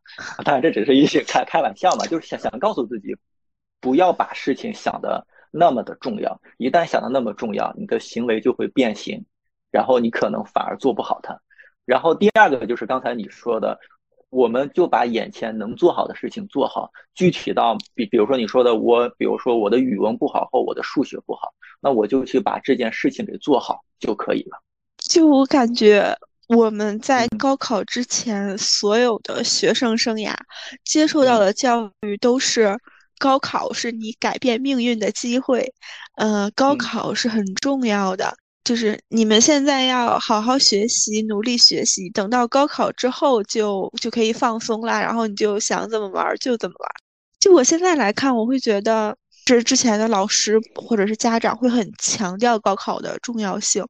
[0.45, 3.17] 当然这只是一些开开玩笑嘛，就是想想告诉自己，
[3.81, 6.39] 不要把事情想的那么的重要。
[6.59, 9.25] 一旦想的那么重要，你的行为就会变形，
[9.71, 11.35] 然后你可能反而做不好它。
[11.83, 13.79] 然后第二个就是刚才你说的，
[14.33, 16.91] 我们就把眼前能做好的事情做好。
[17.13, 24.61] 具体到比比如说你说的，我比如说我的语文不好或我的数学不好，那我就去把这件事情给做好就可以了。
[24.97, 26.17] 就我感觉，
[26.47, 30.33] 我们在高考之前，所有的学生生涯
[30.83, 32.75] 接受到的教育都是：
[33.19, 35.73] 高考是你改变命运的机会，
[36.15, 46.89] 呃，高考是很重要的，就是你们现在要好好学习，努力学习，等到高考之后就就可以放松啦，然后你就想怎么玩就怎么玩。
[47.39, 49.15] 就我现在来看，我会觉得。
[49.45, 53.83] 是之前的老师或者是家长会很强调高考的重要性，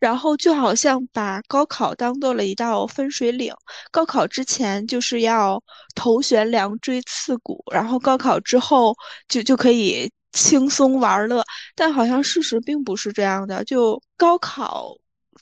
[0.00, 3.54] 然后就好像把高考当做了一道分水岭，
[3.92, 5.62] 高考之前就是要
[5.94, 8.96] 头悬梁锥刺股，然后高考之后
[9.28, 11.42] 就就可以轻松玩乐，
[11.74, 14.94] 但好像事实并不是这样的，就高考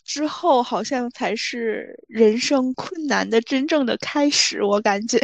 [0.05, 5.19] 之后好像才是人生困难的真正的开始，我感觉。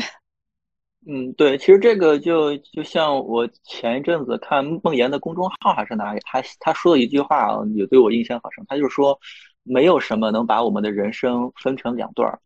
[1.06, 8.64] 嗯，对，其实这个就就像我前一阵子看梦妍的公众号还是哪里，他他说的一句话，也对我印象很深。
[8.68, 9.18] 他就说，
[9.62, 12.38] 没有什么能把我们的人生分成两段儿，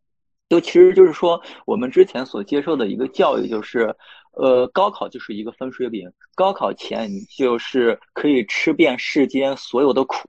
[0.49, 3.93] 就其实就是说，我们之前所接受的一个教育就是，
[4.37, 10.29] 呃，高考就是一个分水岭，高考前你就是可以吃遍世间所有的苦，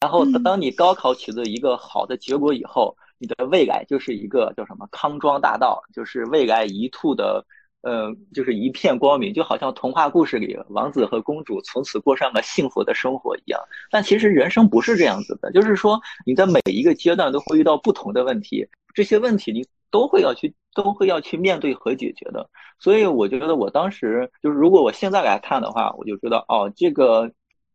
[0.00, 2.96] 然后当你高考取得一个好的结果以后。
[3.24, 7.46] 你的未来就是一个叫什么康庄大道，就是未来一兔的，
[7.82, 13.60] 呃，就是一片光明，就好像童话故事里王子和公主从此过上了幸福的生活一样。
[13.92, 22.50] 但其实人生不是这样子的，就是说你在每一个阶段都会遇到不同的问题，这些问题你都会要去，都会要去面对和解决的。
[22.80, 27.30] 所以我觉得我当时就是，如果我现在来看的话，我就知道哦，这个。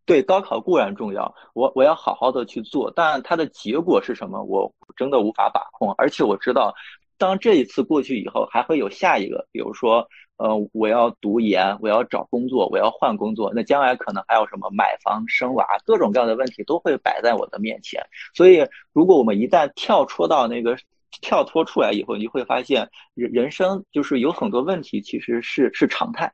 [0.07, 5.93] 对高考固然重要，我我要好好的去做，但它的结果是什么，我真的无法把控。
[5.97, 6.73] 而且我知道，
[7.17, 9.45] 当这一次过去以后，还会有下一个。
[9.51, 18.01] 比如说，呃，我要读研，我要找工作，我要换工作，那将来可能还有什么买房、生娃，各种各样的问题都会摆在我的面前。
[18.33, 20.77] 所以，如果我们一旦跳出到那个
[21.21, 26.31] 跳脱出来以后，你会发现，人人生就是有很多问题，其实是是常态。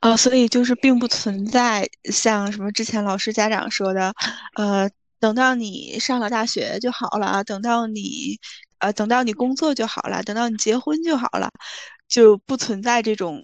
[0.00, 4.12] 啊，所以就是并不存在像什么之前老师家长说的，
[4.54, 8.38] 呃，等到你上了大学就好了，等到你，
[8.78, 11.50] 呃，等到你工作就好了，等到你结婚就好了，
[12.08, 13.42] 就不存在这种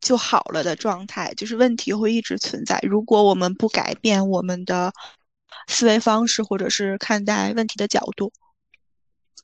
[0.00, 2.78] 就好了的状态，就是问题会一直存在。
[2.82, 4.92] 如果我们不改变我们的
[5.68, 8.32] 思维方式，或者是看待问题的角度。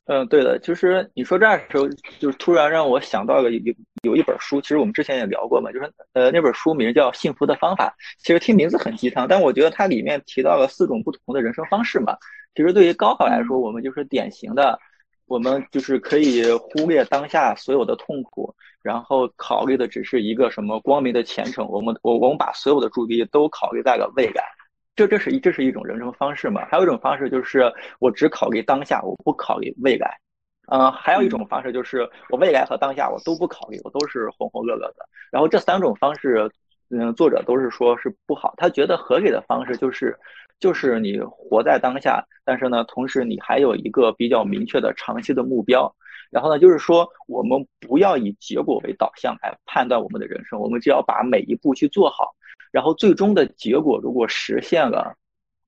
[0.05, 1.87] 嗯，对的，就是你说这儿的时候，
[2.19, 12.17] 就是突然让我想到了有有一本书，其实我们之前也聊过嘛，就是呃那本书名叫《幸福的方法》，其实听名字很鸡汤，但我觉得它里面提到了四种不同的人生方式嘛。
[12.53, 14.77] 其实对于高考来说，我们就是典型的，
[15.25, 21.65] 我们就是可以忽略当下所有的痛苦，然后考虑的只是一个什么光明的前程。
[21.69, 24.43] 我们我我们把所有的注意力都考虑在了未来。
[24.95, 26.65] 这这是一这是一种人生方式嘛？
[26.65, 30.17] 还有一种方式就是我只考虑当下，我不考虑未来。
[30.71, 35.05] 嗯，还有一种方式就是我未来和当下我都不考虑，我都是浑浑噩噩的。
[35.31, 36.49] 然后这三种方式，
[36.89, 38.53] 嗯，作者都是说是不好。
[38.55, 40.17] 他觉得合理的方式就是
[40.59, 45.93] 就是你活在当下，但是呢，同时你还有一个比较明确的长期的目标。
[46.33, 52.35] 然后呢，就是说我们不要以结果为导向来判断我们的人生，我们只要把每一步去做好。
[52.71, 55.15] 然后最终的结果如果实现了，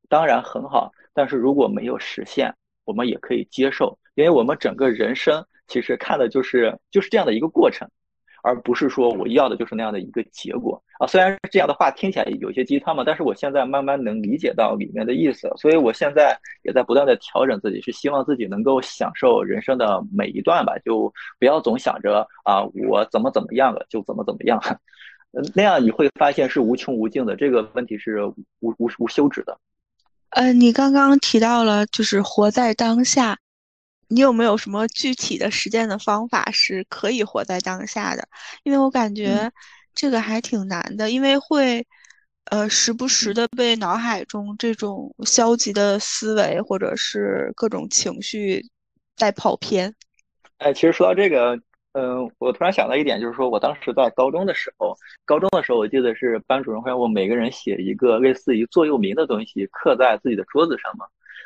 [0.10, 0.92] 当然很好。
[1.14, 7.88] 但是如果没有实现，我们也可以接受，因为我们整个人生其实看的就是就是这样的一个过程，
[8.46, 11.08] 而不是说我要的就是那样的一个结果啊。
[11.08, 24.62] 虽然这样的话听起来有些鸡汤嘛，但是我现在慢慢能理解到里面的意思，所以我现在也在不断的调整自己，是希望自己能够享受人生的每一段吧，就不要总想着啊我怎么怎么样了就怎么怎么样。
[25.54, 29.58] 那样你会发现是无穷无尽的，这个问题是无无无休止的。
[30.30, 33.38] 呃，你刚刚提到了就是活在当下，
[34.08, 38.28] 你有没有什么具体的实践的方法是可以活在当下的？
[38.64, 39.52] 因为我感觉
[39.94, 41.86] 这个还挺难的，因为会
[42.52, 48.62] 呃时不时的被脑海中这种消极的思维或者是各种情绪
[49.18, 49.94] 带跑偏。
[50.58, 51.60] 哎，其实说到这个。
[51.98, 61.06] 嗯，我突然想到一点，就是说我当时在高中的时候，高中的时候我记得是班主任会让我每个人写一个类似于座右铭的东西，刻在自己的桌子上嘛。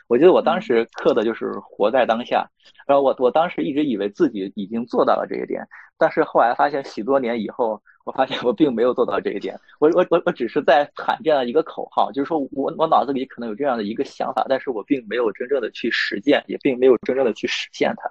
[0.10, 2.50] 我觉得我当时刻的就是活在当下，
[2.88, 5.66] 然后我我当时一直以为自己已经做到了这一点，
[6.00, 9.56] 但是后来发现许多年以后，我发现我并没有做到这一点。
[9.80, 18.10] 我我我我只是在喊这样一个口号，就是说我我脑子里可能有这样的一个想法，但是我并没有真正的去实践，也并没有真正的去实现它。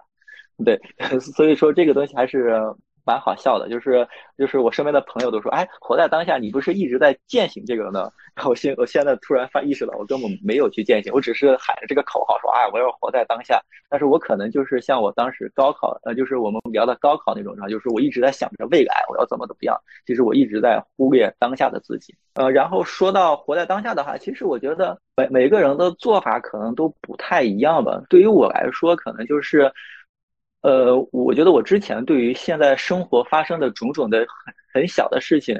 [0.64, 0.80] 对，
[1.20, 2.62] 所以说这个东西还是
[3.09, 8.12] 蛮好笑的，就是就是我身边的朋友都说，哎，活在当下，你不是一直在践行这个呢？
[8.35, 13.59] 然后现我现在突然发意识到，我根本没有去践行，我只是喊着这个口号说，啊，我要活在当下。
[13.88, 19.75] 但是我可能就是像我当时高考，呃，就是我们聊的高考那种状态，就是我一直在想着未来我要怎么怎么样，
[20.07, 22.14] 其实我一直在忽略当下的自己。
[22.35, 28.03] 呃，然后说到活在当下的话，其实我觉得每每个人的做法可能都不太一样吧。
[28.11, 29.73] 对于我来说，可能就是。
[30.61, 35.57] 呃，我觉得我之前对于现在生活发生的种种的很很小的事情，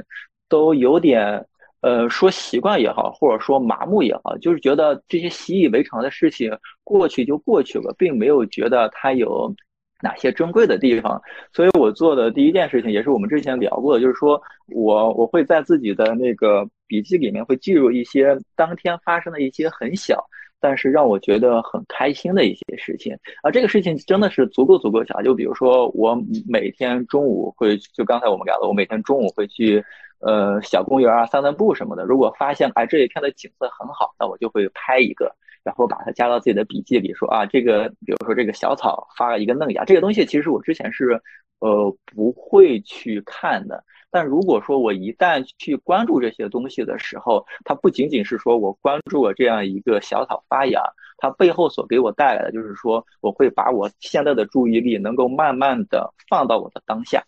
[0.49, 1.47] 都有点
[1.83, 6.51] 呃说习惯也好，或者说麻木也好，就是觉得这些习以为常的事情
[6.83, 9.55] 过去就过去了，并没有觉得它有
[10.03, 11.23] 哪些珍贵的地方。
[11.53, 20.29] 所以我做的第一件事情，也是我们之前聊过的，就是说我我会在自己的那个笔记里面会记录一些当天发生的一些很小。
[20.61, 25.23] 但是让我觉得很开心的一些事情啊，这个事情真的是足够足够小。
[25.23, 29.85] 就比如说，我每天中午会，就刚才我们聊的，我每天中午会去，
[30.21, 32.05] 呃，小公园啊散散步什么的。
[32.05, 41.21] 如果发现哎这一片的景色很好，那我就会拍一个，然后把它加到自己的笔记里，说啊这个，比如说这个小草发了一个嫩芽，这个东西其实我之前是，
[41.61, 43.85] 呃，不会去看的。
[44.11, 50.83] 但如果说我一旦去关注这些东西的时候，它不仅仅是说我关注了这样一个小草发芽，
[51.19, 57.23] 它背后所给我带来的就是说，我会把我现在的注意力能够慢慢的放到我的当下。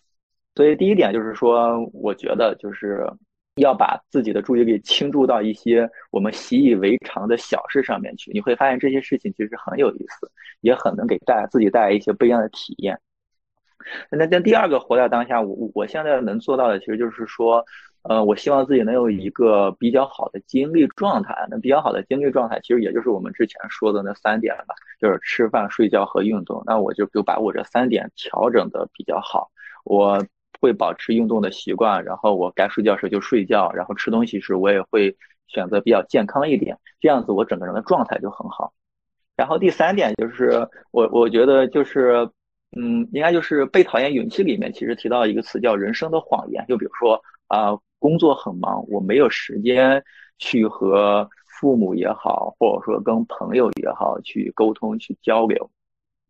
[0.55, 3.05] 所以第一点就是说，我觉得就是
[3.55, 12.99] 要把自己的注意力倾注到一些我们习以为常的小事上面去，你会发现这些事情其实很有意思，也很能给带自己带来一些不一样的体验。
[14.09, 17.65] 那那第二个活在当下，我我现在能做到的，其实就是说，
[18.03, 21.47] 呃，我希望自己能有一个比较好的精力状态。
[21.49, 26.63] 那比较好的精力状态，其实也就是我们之前说的那三点吧，就是吃饭、睡觉和运动。
[26.65, 29.51] 那我就就把我这三点调整的比较好。
[29.83, 30.23] 我
[30.59, 35.15] 会保持运动的习惯，然后我该睡觉时就睡觉，然后吃东西时我也会
[35.47, 38.73] 选择比较健康一点，这样子我整个人的状态就很好。
[39.35, 42.29] 然后第三点就是我我觉得就是。
[42.77, 46.65] 嗯，应该就是《被讨厌勇气》里面其实提到一个词叫“人生的谎言”。
[46.69, 50.01] 就比如说啊，工作很忙，我没有时间
[50.37, 51.29] 去和
[51.59, 55.69] 父母也好，或者说跟朋友也好去沟通、去交流。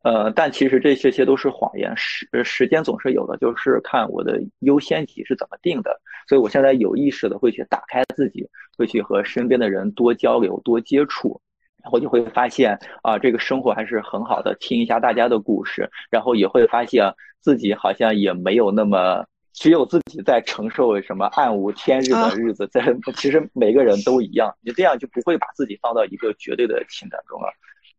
[0.04, 1.96] 呃，但其实这些些都是谎言。
[1.96, 6.02] 时时间总是有的，就是看我的优先级是怎么定的。
[6.28, 11.40] 所以我现在有意识的会去打开自己，会去和身边的人多交流、多接触。
[11.84, 14.56] 然后就会发现啊，这个生活还是很好的。
[14.60, 22.67] 听一下大家的故事，然后也会发现自己好像也没有那么只有自己在承受什么暗无天日的日子。
[22.67, 22.82] 在
[23.15, 27.48] 其实每个人都一样，你这样就不会把自己放到一个绝对的情感中了。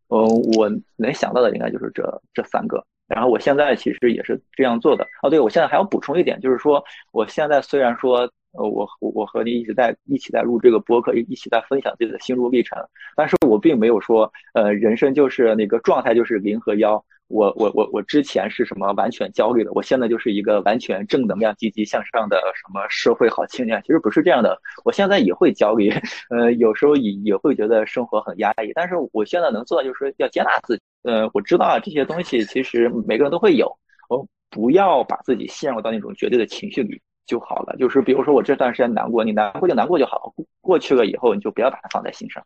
[0.09, 0.19] 嗯，
[0.57, 2.85] 我能想到的应该就是这这三个。
[3.09, 5.07] 然后我现在其实也是这样做的。
[5.23, 8.31] 哦，对，我现在还要补充一点，就是说我现在虽然说。
[8.53, 12.79] 呃，我我和你一直在一起在录这个播客，一起在分享自己的心路历程。
[13.17, 17.05] 但是我并没有说，呃，人生就是那个状态就是零和幺。
[17.29, 23.81] 我我我我之前是什么完全焦虑的，我现在就是一个完全正能量、积极向上的什么社会好青年。
[23.87, 25.91] 其实不是这样的，我现在也会焦虑，
[26.29, 28.71] 呃，有时候也也会觉得生活很压抑。
[28.75, 30.83] 但是我现在能做的就是要接纳自己。
[31.05, 33.79] 呃，我知道啊这些东西其实每个人都会有，
[34.11, 37.01] 我不要把自己陷入到那种绝对的情绪里。
[37.27, 42.43] 就好了，就是比如说我这段时间难过，你难过就难过就好，过去了以后你就不要把它放在心上。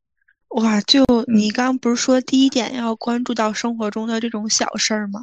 [0.51, 5.21] 哇，就你刚刚不是说第一点要关注到生活中的这种小事儿吗？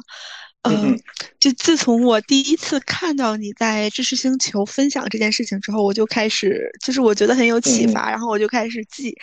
[0.62, 0.98] 嗯，
[1.38, 9.14] 就自从我第一次看到你在知识星球分享这件事情之后，我就开始，就是我觉得很有启发，然后我就开始记，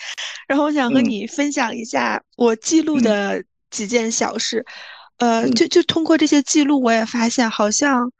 [0.47, 4.66] 然后我想和你分享一下我记录的几件小事。
[5.18, 8.12] 呃，就就通过这些记录，我也发现好像。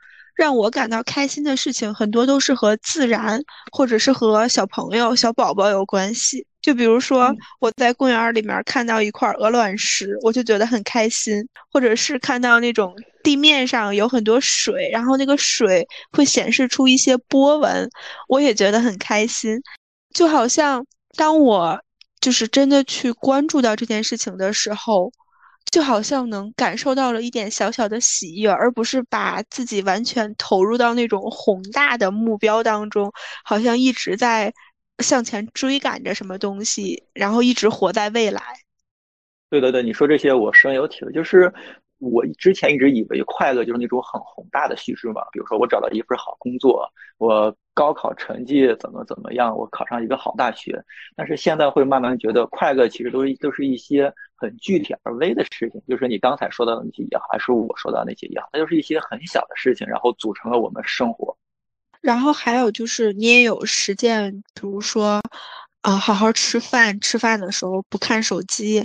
[0.42, 3.40] 让我感到开心的事情，很多都是和自然
[3.72, 6.44] 或者是和小朋友、小宝宝有关系。
[6.64, 17.88] 就比如说，我在公园里面看到一块鹅卵石，我就觉得很开心；或者是看到那种地面上有很多水，然后那个水会显示出一些波纹，
[18.28, 19.62] 我也觉得很开心。
[20.12, 20.84] 就好像
[21.16, 21.80] 当我
[22.20, 25.12] 就是真的去关注到这件事情的时候。
[25.70, 33.12] 就好像能感受到了一点小小的喜悦，而不是把自己完全投入到那种宏大的目标当中，
[33.44, 34.54] 好像一直在
[35.00, 38.42] 向前追赶着什么东西，然后一直活在未来。
[39.50, 41.54] 对对对，你说这些我深有体会，就是。
[42.04, 50.84] 我之前一直以为快乐就是那种很宏大的叙事嘛，比如说我找到一份好工作，我高考成绩怎么怎么样，我考上一个好大学。
[51.16, 54.12] 但是现在会慢慢觉得，快乐其实都都是一些
[54.42, 61.38] 很具体而微的事情，就是你刚才说到的那些也好，还是我说到那些也好，它就是一些很小的事情，然后组成了我们生活。
[62.02, 65.22] 然后还有就是你也有实践，比如说，
[65.82, 68.84] 啊，好好吃饭，吃饭的时候不看手机。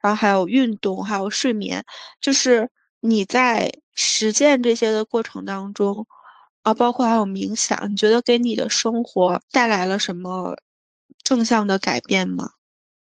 [0.00, 1.82] 然后还有运动，还有睡眠，
[2.20, 6.06] 就是你在实践这些的过程当中，
[6.62, 10.56] 啊，包括还有冥想，你觉得给你的生活带来了什么
[11.24, 12.50] 正向的改变吗？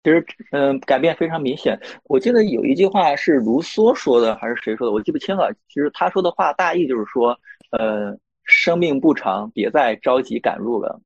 [0.04, 1.80] 其实，嗯，改变非常明显。
[2.04, 4.92] 我记得有一句话是卢梭说的，还是谁说的？
[4.92, 5.54] 我记不清了。
[5.70, 7.38] 其实他说的话大意就是说，
[7.72, 11.00] 呃，生命不长，别再着急赶路了。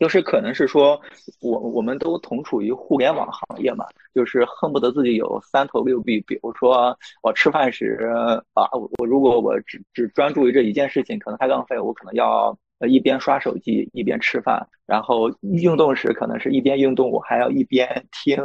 [0.00, 0.98] 就是可能是说，
[1.42, 3.84] 我我们都同处于互联网行业嘛，
[4.14, 6.18] 就是恨不得自己有三头六臂。
[6.22, 8.10] 比如说，我吃饭时
[8.54, 14.66] 啊，我我如果我只只专注于这一件事情，可能太浪费，我可能要呃一边刷手机一边吃饭。
[14.86, 18.36] 然后运动时，可能是一边运动，我还要一边听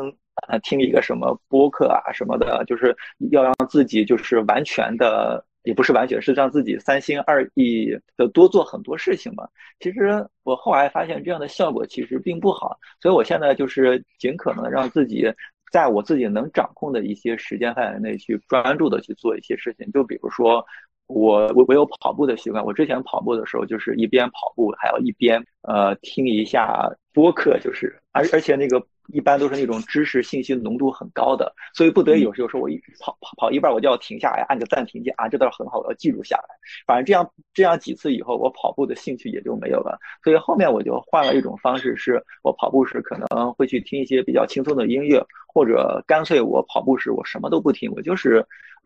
[0.48, 2.96] 呃听一个什么播客啊什么的，就是
[3.32, 5.44] 要让自己就是完全的。
[5.66, 9.50] 也不是完全是让自己三心二意的多做很多事情嘛。
[9.80, 15.26] 其实我后来发现这样的效果其实并不好，所以我现在就是尽可能让自己
[15.72, 19.92] 在我自己能掌控的一些时间范围内去专注的去做一些事情。
[19.92, 20.64] 就比如说
[21.08, 28.86] 我我我有跑步的习惯，我之前跑步的时候就是一边跑步还要一边呃听一下播客，就是而而且那个。
[29.08, 36.56] 一般都是那种知识信息浓度很高的，所以不得已有时候说我一跑跑跑一半我就要停下来按个暂停键啊，这倒是很好，我要记录下来。
[36.88, 40.00] 反正这样这样几次以后，我跑步的兴趣也就没有了。
[40.24, 48.46] 所以后面我就换了一种方式，是我跑步时可能会去听一些比较轻松的音乐，或者干脆我跑步时我什么都不听，我就是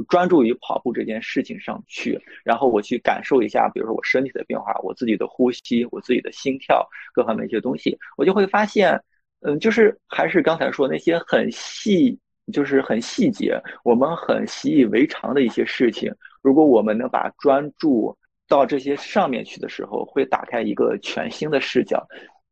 [0.10, 9.02] 专注于跑步这件事情上去，然后我去感受一下，比如说我身体的变化，我自己的呼吸，我自己的心跳各方面一些东西，我就会发现。
[9.42, 12.20] 嗯，就是还是刚才说那些很细，
[12.52, 16.14] 就是很细节，我们很习以为常的一些事情。
[16.42, 18.18] 如果我们能把专注
[18.48, 22.06] 到这些上面去的时候，会打开一个全新的视角。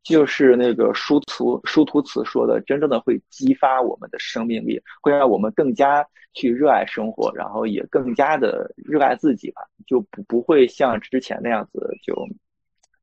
[0.03, 12.15] 就是那个殊途殊途辞说的，真正的会激发我们的生命力，会让我们更加去热爱生活，然后也更加的热爱自己吧，就不不会像之前那样子就。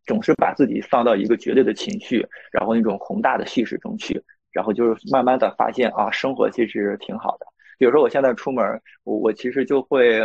[0.06, 7.46] 总是把自己放到一个绝对的情绪，然后那种宏大的叙事中去，然后就是慢慢的发现啊，生活其实挺好的。
[7.78, 8.64] 比如说我现在出门，
[9.02, 10.20] 我我其实就会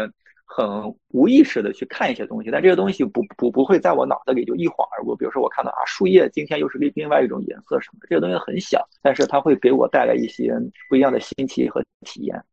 [0.46, 5.16] 很无意识的去看一些东西，但这个东西不不不会在我脑子里就一晃而过。
[5.16, 10.54] 比如说我看到啊，树叶今天又是另另外一种颜色什么的，这个东西很小，但是它会给我带来一些
[10.90, 12.44] 不一样的新奇和体验。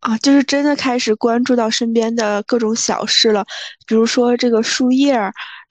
[0.00, 3.44] 啊，就是真的开始关注到身边的各种小事了，
[3.86, 5.18] 比如说这个树叶。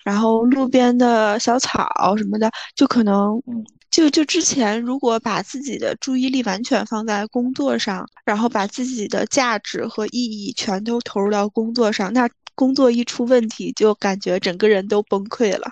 [0.04, 3.42] 然后路边的小草什么的，就可能，
[3.90, 15.68] 就就之前如果把自己的注意力完全放在工作上，然后把自己的价值和意义全都投入到工作上，那工作一出问题，就感觉整个人都崩溃了。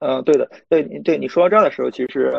[0.00, 2.32] 嗯，对的，对，对，你说到这儿的时候，其实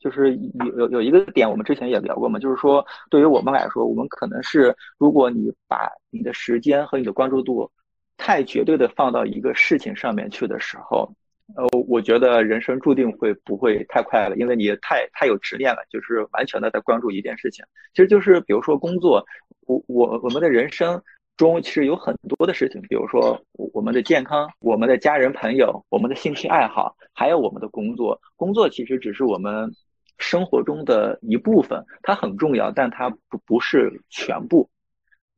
[0.00, 7.70] 就是有有有一个点，我们之前也聊过嘛，就是说对于我们来说，我们可能是如果你把你的时间和你的关注度。
[8.18, 11.10] 太绝对的放到一个事情上面去的时候，
[11.56, 17.64] 呃，我觉得人生注定会不会太快了，因为你太太有执念了，就是完全的在关注一件事情。
[17.94, 19.24] 其实就是比如说工作，
[19.66, 21.02] 我我我们的人生
[21.38, 28.20] 中其实有很多的事情，比如说我们的健康、我们的家人朋友、我们的兴趣爱好，还有我们的工作。
[28.36, 29.72] 工作其实只是我们
[30.18, 34.68] 生活中的一部分，它很重要，但它不不是全部。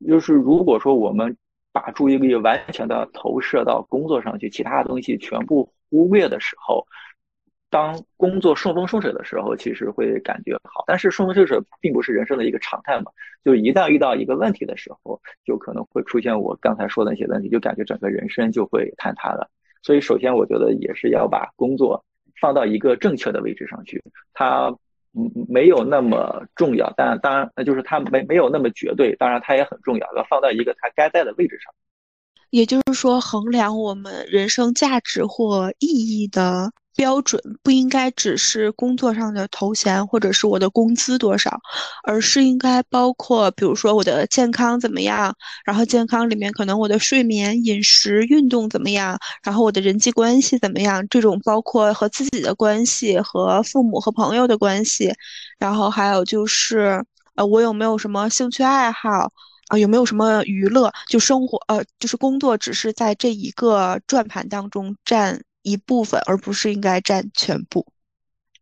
[0.09, 1.37] 就是如果说我们
[1.73, 6.87] 把注意力完全的投射到工作上去，其他的东西全部忽略的时候，
[7.71, 10.83] 当工作顺风顺水的时候，其实会感觉好。
[10.87, 13.13] 但是顺风顺水并不是人生的一个常态嘛，
[13.45, 19.49] 就一旦遇到一个问题的时候，就可能会出现我刚才说的那些问题，就感觉整个人生就会坍塌了。
[19.83, 22.05] 所以，首先我觉得也是要把工作
[22.41, 24.03] 放到一个正确的位置上去，
[24.35, 24.77] 它
[25.15, 31.73] 嗯没有那么重要，但当然那就是它没没有那么绝对，当然它也很重要，要放到一个它该在的位置上。
[32.51, 41.59] 也就是说，衡量我们人生价值或意义的标准，不应该只是工作上的头衔或者是我的工资多少，
[42.05, 45.35] 而是应该包括，比如说我的健康怎么样，
[45.65, 55.13] 然后健康里面可能我的睡眠、饮食、运动怎么样，然后我的人际关系怎么样，这种包括和自己的关系、和父母和朋友的关系，
[55.59, 57.05] 然后还有就是，
[57.37, 59.31] 呃，我有没有什么兴趣爱好。
[59.69, 60.91] 啊，有没有什么娱乐？
[61.07, 67.87] 就生活，呃，就是工作，只是在这一个转盘当中占一部分，而不是应该占全部。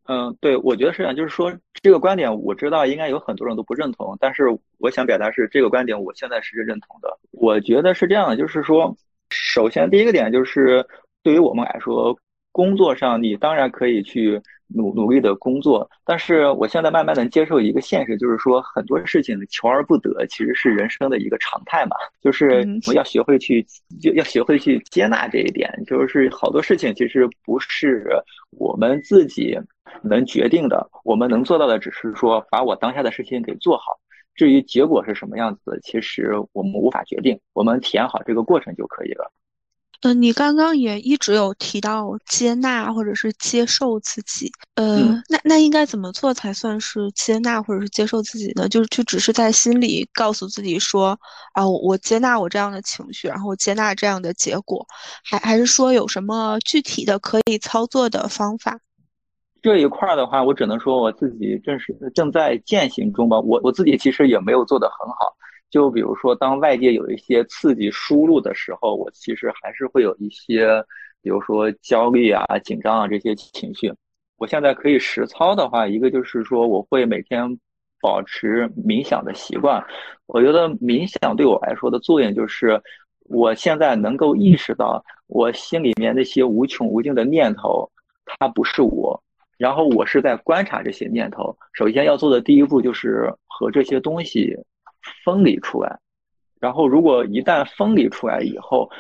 [0.07, 1.15] 嗯，对，我觉得是这样。
[1.15, 4.45] 就是说，这个观点我知道应该有很多人都不认同，但是
[4.79, 7.19] 我想表达是这个观点，我现在是认同的。
[7.31, 8.97] 我觉得是这样的，就是说，
[9.31, 10.87] 首先第一个点就是，
[11.23, 12.19] 对于我们来说，
[12.53, 14.41] 工作上你当然可以去。
[14.69, 21.97] 努努力的工作，但是我现在慢慢能接受一个现实，就是说很多事情求而不得，其实是人生的一个常态嘛。
[22.21, 23.65] 就是我要学会去，
[24.01, 25.73] 就要学会去接纳这一点。
[25.87, 28.07] 就是好多事情其实不是
[28.51, 29.59] 我们自己
[30.03, 33.99] 能决定的，我们能做到的只是说把我当下的事情给做好。
[34.35, 39.33] 至于结果是什么样子，其实我们无法决定，我们体验好这个过程就可以了。
[40.03, 44.97] 嗯，你刚刚也一直有提到接纳或者是接受自己，呃，
[45.29, 48.69] 那那应该怎么做才算是接纳或者是接受自己呢？
[48.69, 51.19] 就是就只是在心里告诉自己说，
[51.53, 54.87] 啊，我接纳我这样的情绪，然后我接纳这样的结果，
[55.25, 58.79] 还还是说有什么具体的可以操作的方法？
[59.61, 65.35] 这一块的话，我只能说我自己正是正在践行中吧，我我自己其实也没有做得很好。
[65.71, 70.83] 就比如说，当外界有一些刺激输入的时候，我其实还是会有一些，
[71.21, 73.93] 比如说焦虑啊、紧张啊这些情绪。
[74.39, 77.59] 我现在可以实操的话，一个就是说，我会每天
[78.01, 79.85] 保持冥想的习惯。
[80.27, 82.81] 我觉得冥想对我来说的作用就是，
[83.25, 87.91] 我现在能够意识到我心里面那些无穷无尽的念头，
[88.25, 89.23] 它不是我，
[89.59, 91.55] 然后我是在观察这些念头。
[91.75, 94.57] 首先要做的第一步就是和这些东西。
[95.25, 95.99] 分离出来，
[96.61, 98.91] 然后如果一旦分离出来以后，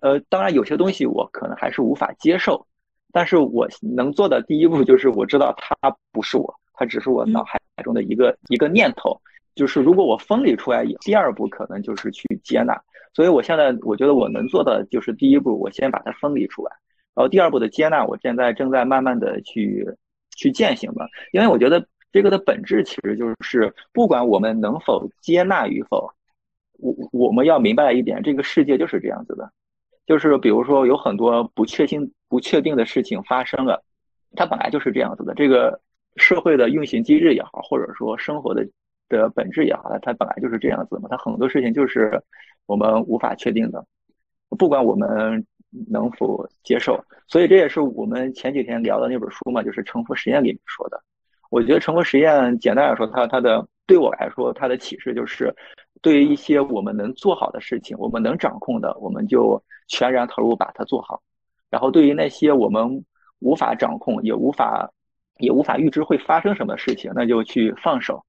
[0.00, 2.66] 呃，当然有些东西我可能还是无法接受，
[3.12, 9.20] 但是我能做的第一步就是我知道它不是我，它只是我脑海中的一个一个念头。
[9.54, 12.80] 就是如果我分离出来，第二步可能就是去接纳。
[13.12, 16.72] 所以我现在我觉得我能做的就是第一步，我先把它分离出来，
[17.14, 19.86] 然后第二步的接纳，我现在正在慢慢的去
[20.36, 21.86] 去践行吧，因为我觉得。
[22.12, 26.12] 这个的本质其实就是，不管我们能否接纳与否，
[26.78, 29.52] 我我们要明白一点，这个世界就是这样子的，
[30.06, 33.84] 就是比如说有很多不确定、不确定的事情发生了，
[34.34, 35.34] 它本来就是这样子的。
[35.34, 35.80] 这个
[36.16, 38.66] 社会的运行机制也好，或者说生活的
[39.08, 41.08] 的本质也好，它本来就是这样子嘛。
[41.08, 42.20] 它很多事情就是
[42.66, 43.86] 我们无法确定的，
[44.58, 45.46] 不管我们
[45.88, 47.04] 能否接受。
[47.28, 51.00] 所以这也是我们前几天聊的那本书嘛，就是《沉浮实验》里面说的。
[51.50, 55.54] 我觉得成功实验简单来说，它它的对我来说，它的启示就是，
[56.00, 61.20] 对于一些我们能做好的事情，我们能掌控的，我们就全然投入把它做好；
[61.68, 63.04] 然后对于那些我们
[63.40, 64.90] 无法掌控，也无法
[65.38, 68.24] 也无法预知会发生什么事情，那就去放手，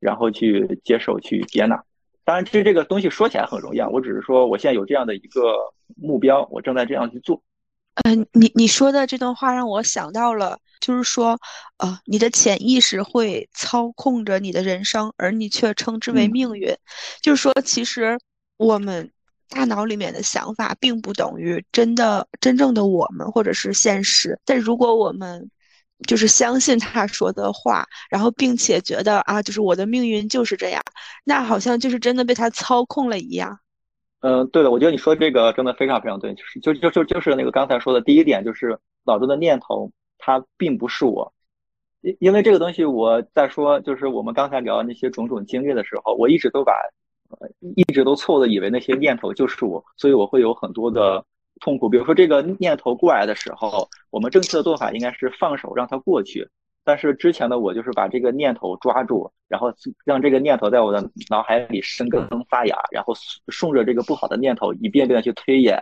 [0.00, 1.80] 然后去接受，去接纳。
[2.24, 7.40] 当然，其实这个东西说起来很容易，啊，我只是说我现在有这样的一个目标，我正在这样去做。
[8.02, 11.38] 嗯，你你说的这段话让我想到了，就是说，
[11.78, 16.76] 呃，你的潜意识会操控着你的人生，而你却称之为命运。
[17.22, 18.18] 就是说，其实
[18.56, 19.08] 我们
[19.48, 24.38] 大脑里面的想法并不等于真的真正的我们或者是现实。
[24.44, 25.48] 但如果我们
[26.08, 30.82] 就是相信他说的话，然后并且觉得啊，就是我的命运就是这样，
[31.22, 33.60] 那好像就是真的被他操控了一样。
[34.26, 41.34] 嗯，对的，我觉得你说这个真的非常非常对，就是就就就就是那个刚才说的第一点，就是脑中的念头它并不是我，
[42.00, 46.72] 因因为这个东西我在说，就是我们刚才聊那些种种经历的时候，我一直都把，
[47.38, 47.46] 呃，
[47.76, 51.22] 一直都错误的以为那些念头就是我，所以我会有很多的
[51.60, 51.90] 痛苦。
[51.90, 56.48] 比如说这个念头过来的时候，我们正确的做法应该是放手让它过去。
[56.84, 59.72] 但是之前的我就是把这个念头抓住，然后
[60.04, 63.14] 让这个念头在我的脑海里生根发芽，然后
[63.48, 65.78] 顺着这个不好的念头一遍遍的去推演，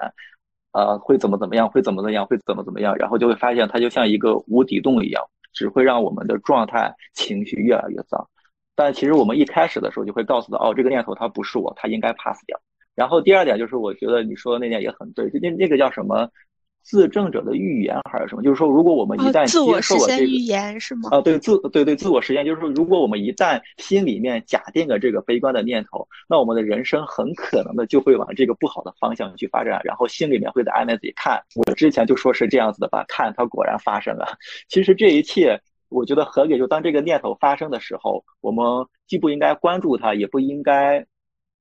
[0.72, 8.28] 呃，会怎么怎么样，会怎么怎么样，会怎么怎么样，然后就会发现它就像一个无底洞一样，只会让我们的状态、情绪越来越糟。
[8.74, 12.61] 但其实我们一开始的时候就会告诉他，哦，这个念头它不是我，它应该 pass 掉。
[12.94, 16.30] 然后第二点就是，我觉得你说的那点也很对，就那那个叫什么？
[16.83, 18.43] 自证者的预言还是什么？
[18.43, 21.09] 就是说，如果我们一旦接受了这个预言是吗？
[21.12, 34.26] 啊，对，自对对自我实现，就是说，如果我们一旦心里面假定了这个悲观的念头，那我们的人生很可能的就会往这个不好的方向去发展，然后心里面会在安慰自己，看我之前就说是这样子的吧，看它果然发生了。
[34.68, 36.59] 其实这一切，我觉得合理。
[36.59, 38.64] 就当这个念头发生的时候，我们
[39.07, 41.07] 既不应该关注它，也不应该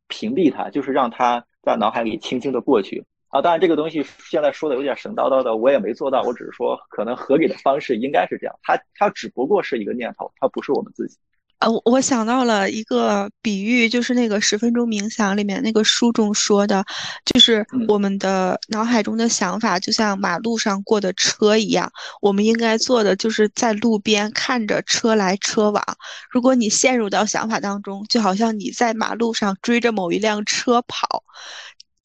[0.08, 3.06] 屏蔽它，就是让它在脑海里轻轻的过去。
[3.32, 6.22] 啊，当然这个东西现在说的有点神叨叨的，我也没做到。
[6.22, 8.54] 我只是说，可能合理的方式应该是这样。
[8.62, 11.16] 它它只不过是一个念头，它不是我们自己。
[11.60, 16.84] 呃，我想到了一个比喻，就是那个十分钟冥想里面那个书中说的，
[17.24, 25.84] 就是我们的脑海中的想法就像马路上过的车一样，我们应该做的就是在路边看着车来车往。
[26.32, 31.24] 如果你陷入到想法当中，就好像你在马路上追着某一辆车跑。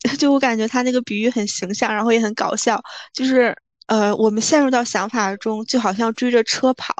[0.19, 2.81] 就我感觉他那个比喻很形象，然后也很搞笑。
[3.13, 6.95] 就是呃，我们陷入到想法中，就好像追着车跑。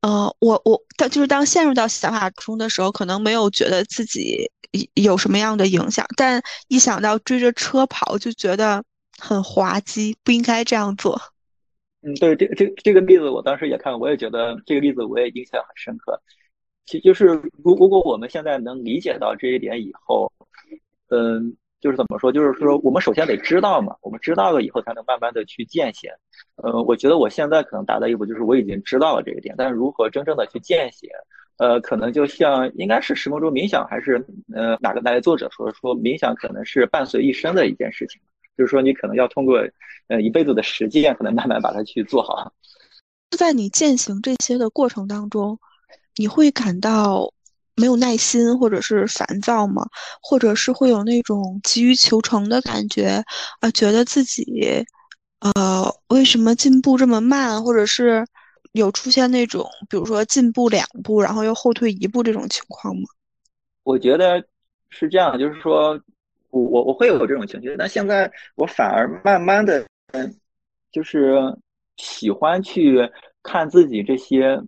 [0.00, 4.50] 呃，我我当就是当陷入到想法中的时候，可能没有觉得自己
[4.94, 8.82] 有什么样的影响，但一想到追着车跑，就觉得
[9.18, 11.20] 很滑稽，不应该这样做。
[12.02, 16.20] 嗯，对，这这这个例子我当时也看，我也觉得这个例子我也印象很深刻。
[16.86, 17.26] 其就是，
[17.62, 20.32] 如如果我们现在能理解到这一点以后，
[21.10, 21.56] 嗯。
[21.82, 22.30] 就是怎么说？
[22.30, 26.08] 就是说，我们首先得知道嘛，我们知道了以后，才能慢慢的去践行。
[26.62, 31.10] 呃，我觉得我现在可能达到一步，就是我已经知道了这个点，但是如何真正的去践行，
[31.58, 34.24] 呃，可能就像应该是十分钟冥想，还是
[34.54, 38.20] 呃哪个哪位作者说说冥想可能是伴随一生的一件事情，
[38.56, 39.58] 就是说你可能要通过
[40.06, 42.52] 呃一辈子的实践，可能慢慢把它去做好。
[43.36, 45.58] 在你践行这些的过程当中，
[46.14, 47.32] 你会感到。
[47.74, 49.82] 没有耐心，或者是烦躁吗？
[50.22, 53.24] 或者是会有那种急于求成的感觉
[53.60, 53.70] 啊？
[53.70, 54.84] 觉得自己，
[55.40, 57.62] 呃，为什么进步这么慢？
[57.64, 58.26] 或者是
[58.72, 63.02] 有出现那种，比如说进步两步，然后又后退一步这种情况吗？
[63.82, 64.44] 我觉得
[64.90, 65.98] 是这样，就是说
[66.50, 70.38] 我我我会有这种情绪，但现在我反而慢慢的，嗯，
[70.92, 71.38] 就是
[71.96, 72.98] 喜欢去
[73.42, 74.62] 看自己这些。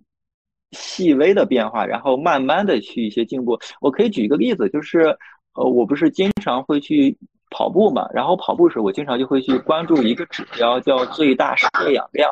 [0.75, 3.59] 细微的变化，然后慢慢的去一些进步。
[3.81, 5.17] 我可以举一个例子，就是，
[5.55, 7.17] 呃，我不是经常会去
[7.51, 12.31] 跑步嘛，然后跑步时我经常就会去关注一个指标，叫最大摄氧量。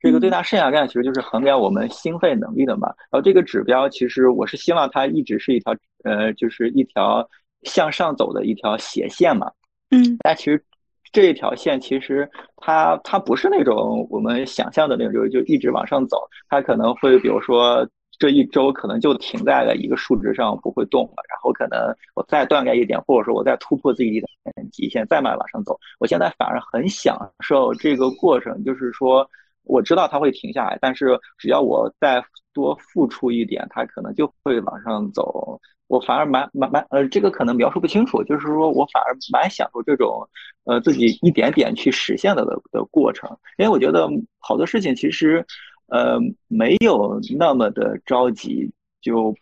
[0.00, 2.88] 这个最大摄氧量其实就是衡量我们心肺能力的嘛。
[3.10, 7.28] 然后这个指标其实我是希望它一直是一条，呃，就是一条
[7.64, 9.50] 向上走的一条斜线嘛。
[9.90, 10.16] 嗯。
[10.20, 10.64] 但其实。
[11.12, 17.86] 这一条线其实它它不是那种我们想象的那种，就就一直往上走，它可能会比如说
[18.18, 24.28] 这一周可能就停在了一个数值上不会动了，然后可能我再锻炼一点，或者说我再突破自己的
[24.72, 25.78] 极限，再慢慢往上走。
[25.98, 29.28] 我现在反而很享受这个过程，就是说
[29.64, 35.60] 我知道它会停下来，但是只要我再多付出一点，它可能就会往上走。
[35.92, 40.26] 我反而蛮蛮蛮呃，这个可能描述不清楚，就是说我反而蛮享受这种，
[40.64, 43.28] 呃，自己一点点去实现的的的过程，
[43.58, 45.44] 因为我觉得好多事情其实，
[45.88, 46.18] 呃，
[46.48, 48.72] 没有那么的着急，
[49.02, 49.34] 就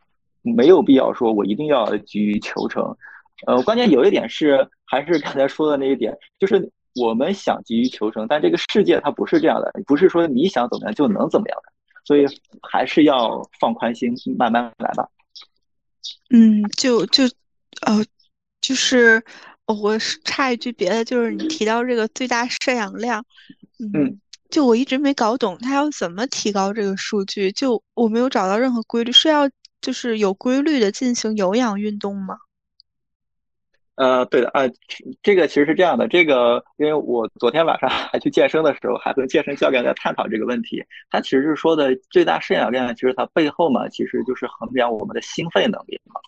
[0.42, 2.96] 没有必要说我一定要急于求成，
[3.46, 6.68] 呃，关键有一点是，还是刚才说的那一点，就是
[7.01, 11.72] 我们想急于求成，但这个世界它不是这样的，不是说你想怎么样就能怎么样的，
[12.05, 12.26] 所以
[12.61, 15.09] 还是要放宽心，慢慢来吧。
[16.30, 17.24] 嗯，就就，
[17.82, 18.05] 呃，
[18.61, 19.22] 就是
[19.66, 23.24] 我插一句别的，就是你提到这个最大摄氧量，
[23.78, 29.48] 嗯，就我一直没搞懂它要怎么提高这个数据，就我没有找到任何规律，是要
[29.80, 32.36] 就是有规律的进行有氧运动吗？
[34.01, 34.62] 呃，对的啊，
[35.22, 40.82] 这个其实是这样的，这个因为我昨天晚上 还去健身的时候，还跟健身教练在探讨这个问题。
[41.11, 46.18] 他其实是说的最大摄氧量，其实它背后嘛，其实就是衡量我们的心肺能力嘛。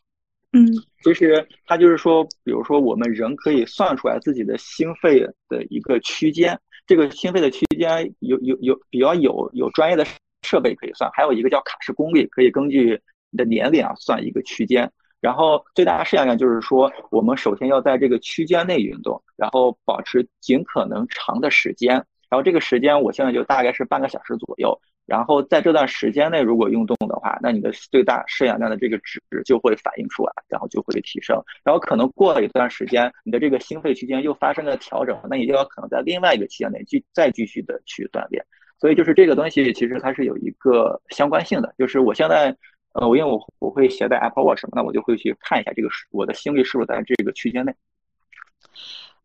[0.53, 0.69] 嗯，
[1.03, 10.05] 其实他就是说，比如说我们人可以算出来自己的心肺的一个区间，这个心肺的区间有有有比较有有专业的
[10.47, 13.01] 设备可以算，还有一个叫卡式功率，可以根据
[13.31, 14.93] 你的年龄啊算一个区间。
[15.23, 21.95] 然后最大摄氧量就是说，我们首先要在这个区间内运动，然后保持尽可能长的时间。
[22.29, 24.77] 然后这个时间我现在就大概是半个小时左右。
[25.07, 31.41] 然后在这段时间内如果运动的话，那你的最大摄氧量的这个值就会反映出来，然后就会提升。
[31.63, 38.45] 然后可能过了一段时间，你的这个心肺区间又发生了调整，那你就要可能在另外一个期间内继再继续的去锻炼。
[38.81, 42.57] 所以就是这个东西其实它是有一个相关性的，就是我现在。
[42.95, 47.75] 呃，我因为我我会携带 Apple Watch 嘛，那我就会去看一下这个是我的心率是不是在这个区间内。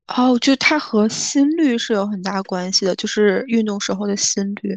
[0.07, 4.74] 哦，就它和心率是有很大关系的，就是运动时候的心率。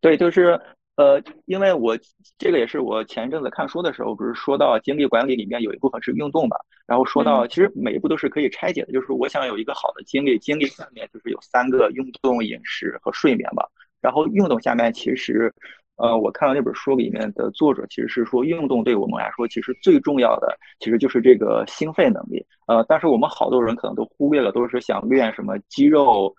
[0.00, 0.58] 对，就是
[0.96, 1.98] 呃，因为我
[2.38, 13.68] 这个也是我前一阵子看书的时候，不是说到精力管理里面有一部分是运动嘛，然后说到其实每一步都是可以拆解的，就是我想有一个好的精力，精力下面就是有三个：运动、饮食和睡眠吧。
[14.00, 15.54] 然后运动下面其实。
[15.98, 22.46] 呃，我看到那本书里面的作者其实是说，运动对我们来说其实最重要的，其实就是这个心肺能力。
[22.68, 26.32] 呃，但是我们好多人可能都忽略了，都是想练什么肌肉，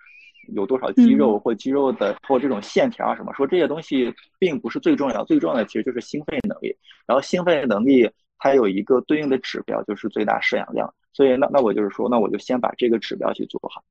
[0.54, 6.74] 有多少肌肉或肌肉的或这种线条啊什么，说这些东西并不是最重要，最重要的其实就是心肺能力。
[7.06, 10.94] 然后心肺能力它有一个对应的指标，就是最大摄氧量。
[11.12, 13.84] 所以那那我就是说，那我就先把这个指标去做好。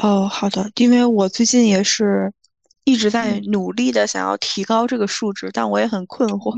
[0.00, 2.32] 哦，好的，因为我最近也是。
[2.84, 6.54] 一直在努力的想要提高这个数值，但我也很困惑。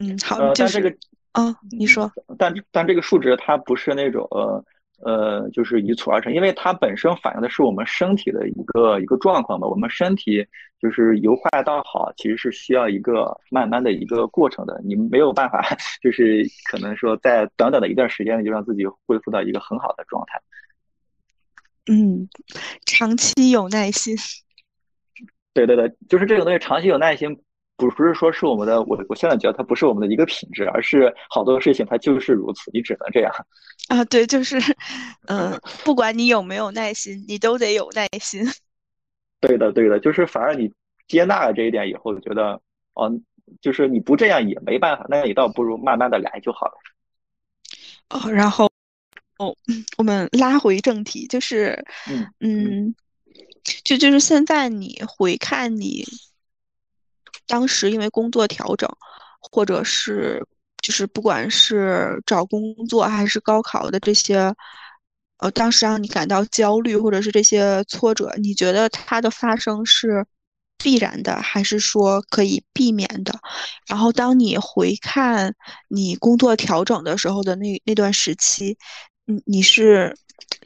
[0.00, 0.96] 嗯，好，就是这个，
[1.32, 4.64] 啊，你说，但但这个数值它不是那种呃
[5.04, 9.66] 呃，就是一蹴而成，因为它本身反映的是我们身体的一个一个状况吧。
[9.66, 10.46] 我们身体
[10.80, 14.80] 就是由坏到好，其实是需要一个慢慢的一个过程的。
[14.84, 15.60] 你没有办法，
[16.00, 20.40] 就是可能说在短短的一段时间内就让自己恢复到一个很好的状态。
[21.86, 22.28] 嗯，
[22.86, 24.16] 长期有耐心。
[25.54, 27.36] 对对对，就是这种东西，长期有耐心，
[27.76, 33.32] 不不是说是我们的，我我现在觉得它不是我们的一个品质，而是好多事情它就是如此，你只能这样。
[33.88, 34.58] 啊，对，就是，
[35.26, 38.42] 嗯，不管你有没有耐心，你都得有耐心。
[39.40, 40.72] 对的，对的，就是反而你
[41.06, 42.60] 接纳了这一点以后，觉得，
[42.94, 43.12] 哦，
[43.60, 46.72] 就是你不这样也没办法，那你倒不如慢慢的来就好了。
[48.08, 48.70] 哦，然后，
[49.38, 49.54] 哦，
[49.98, 51.84] 我们拉回正题，就是，
[52.40, 52.94] 嗯。
[53.84, 56.04] 就就是现在，你回看你
[57.46, 58.88] 当时因为工作调整，
[59.40, 60.46] 或者是
[60.80, 64.54] 就是不管是找工作还是高考的这些，
[65.38, 70.24] 呃，当时让你感到焦虑或者是这些挫折，你觉得它的发生是
[70.78, 73.38] 必然的，还是说可以避免的？
[73.88, 75.54] 然后当你回看
[75.88, 78.78] 你工作调整的时候的那那段时期，
[79.24, 80.16] 你你是？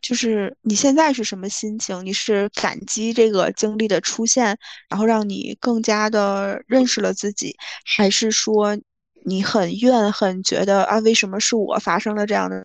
[0.03, 2.05] 就是你现在是什么心情？
[2.05, 4.57] 你是感激这个经历的出现，
[4.89, 8.79] 然后让你更加的认识了自己，还是说
[9.24, 12.64] 你很怨恨，觉得啊为什么是我发生了这样的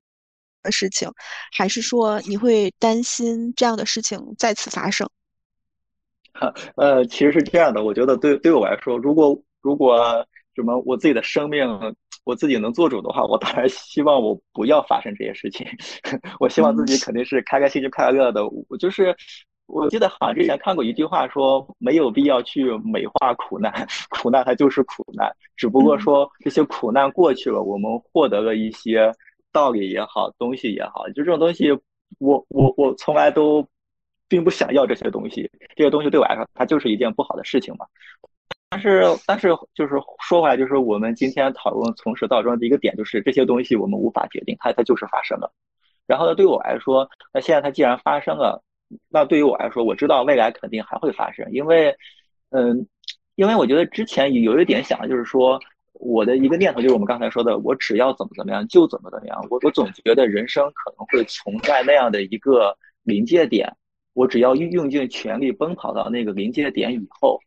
[0.71, 1.09] 事情？
[1.51, 5.09] 还是说你会担心这样的事情再次发生？
[6.75, 11.67] 呃，其实是这样的，我觉得对对我来说，如果如果什么我自己的生命。
[12.23, 15.65] 我自己能做主的话，我当然希望我不要发生这些事情。
[16.39, 18.47] 我希望自己肯定是开开心心、快乐的。
[18.69, 19.15] 我就是，
[19.65, 23.73] 我记得好像之前看过一句话，说没有必要去美化苦难，
[24.09, 25.31] 苦难它就是苦难。
[25.55, 29.11] 只不过说这些苦难过去了，我们获得了一些
[29.51, 31.07] 道理也好，东西也好。
[31.09, 31.71] 就这种东西，
[32.19, 33.67] 我我我从来都
[34.27, 35.49] 并不想要这些东西。
[35.75, 37.85] 这些东西对我来说，它就是一件不好的事情嘛。
[38.71, 45.51] 但是，但是，就是说回来，就是我们今天讨论从始到终的一个点，就是这些东西我们无法决定，它它就是发生了。
[46.07, 48.63] 然后呢，对我来说，那现在它既然发生了，
[49.09, 51.93] 那对于我来说，我知道未来肯定还会发生，因为，
[52.51, 52.87] 嗯，
[53.35, 55.59] 因为我觉得之前有一点想就是说，
[55.91, 59.45] 我的一个念头就是我们刚才说的，我只要怎么怎么样就怎么怎么样。
[59.49, 63.75] 我我总觉得人生可能会存在那样的一个临界点，
[64.13, 67.37] 我只要用尽全力奔跑到那个临界点以后。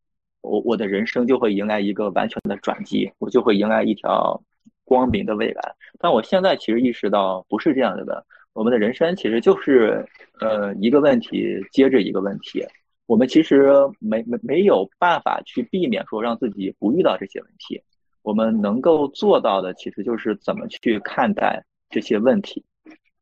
[0.45, 4.41] 我我的人生就会迎来一个完全的转机，我就会迎来一条
[4.85, 5.75] 光明的未来。
[5.99, 10.07] 但我现在其实意识到不是这样子的，我们的人生其实就是
[10.41, 12.63] 呃一个问题接着一个问题，
[13.07, 17.83] 我们其实没没没有办法去避免说让自己不遇到这些问题，
[18.23, 22.63] 我们能够做到的其实就是怎么去看待这些问题。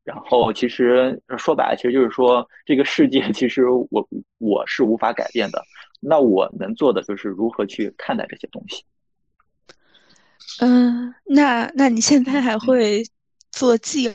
[0.04, 4.08] 然后其实说白了，其实就是说这个世界其实我
[4.38, 5.62] 我是无法改变的。
[6.04, 8.84] 那我能做的就是如何去看待这些东西。
[10.60, 13.04] 嗯，那那你现在还会
[13.52, 14.12] 做计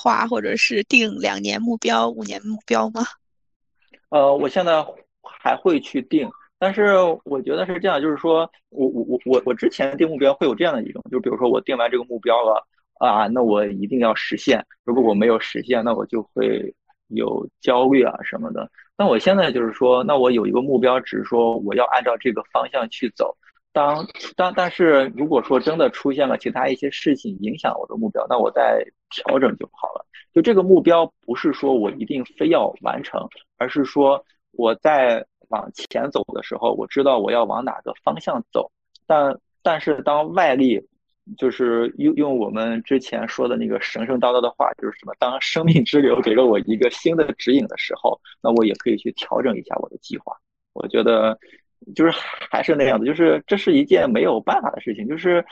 [0.00, 3.02] 划，或者是定两年目标、五年目标吗？
[4.10, 4.86] 呃，我现在
[5.22, 6.94] 还会去定，但是
[7.24, 12.66] 我觉得是这样，就是说我我我我我之前定目标会有这样的一种，就比如说我定完这个目标了
[13.00, 14.64] 啊，那我一定要实现。
[14.84, 16.74] 如果我没有实现，那我就会
[17.08, 18.70] 有焦虑啊什么的。
[18.96, 23.36] 那我现在就是说，那我有一个目标，只是说我要按照这个方向去走。
[23.72, 24.06] 当
[24.36, 30.04] 当但是如果说真的出现了其他一些事情影响我的目标，那我再调整就好了。
[30.32, 38.70] 就这个目标不是说我一定非要完成，而是说我在往前走的时候，我知道我要往哪个方向走。
[39.06, 40.88] 但但是当外力。
[41.36, 45.12] 就是用用我们之前说的那个神神叨叨的话，就是什么？
[45.18, 50.32] 当生命之流给了我一个新的指引的时候，那我也可以去调整一下我的计划。
[50.72, 51.38] 我觉得，
[51.94, 52.12] 就是
[52.50, 55.06] 还是那样子，就是这是一件没有办法的事情。
[55.06, 55.44] 就是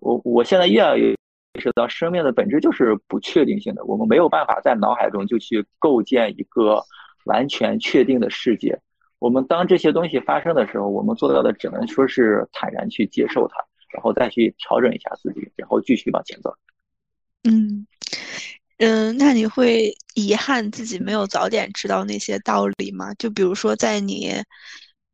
[0.00, 3.84] 我我现在越来越意识到，生命的本质就是不确定性的。
[3.84, 6.82] 我们没有办法在脑海中就去构建一个
[7.24, 8.78] 完全确定的世界。
[9.18, 13.56] 我们当这些东西发生的时候，我们做到的只能说是坦然去接受它。
[13.92, 16.54] 然后再去调整一下自己，然后继续往前走。
[17.44, 17.86] 嗯
[18.78, 23.12] 嗯，那你会遗憾自己没有早点知道那些道理吗？
[23.14, 24.42] 就比如说，在你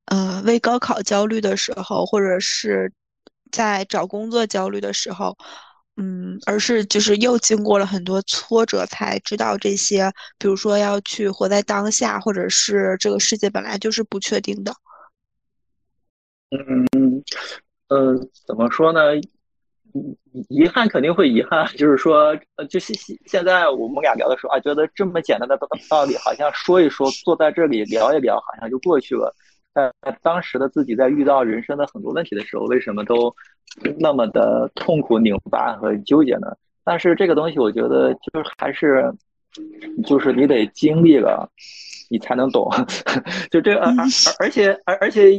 [0.06, 2.92] 呃为高考焦虑的时候，或者是
[3.50, 5.36] 在找工作焦虑的时候，
[5.96, 14.74] 嗯，而是就是又经过了很多挫折才知道这些，比如说要去活在当下，或者是这个世界本来就是不确定的。
[16.50, 17.24] 嗯。
[17.88, 19.00] 嗯，怎么说呢？
[20.48, 29.32] 遗憾肯定会遗憾， 就是说，呃，就现现在我们俩聊的时候啊，觉得这么简单的道道理，好像说一说，坐在这里聊一聊，好像就过去了。
[29.72, 33.32] 但当时的自己在遇到人生的很多问题的时候，为什么都
[33.98, 36.48] 那么的痛苦、拧巴和纠结呢？
[36.84, 39.12] 但是这个东西，我觉得就是还是，
[40.04, 41.48] 就是你得经历了。
[42.10, 42.70] 你才能懂，
[43.50, 44.04] 就这而而
[44.40, 45.30] 而且而而且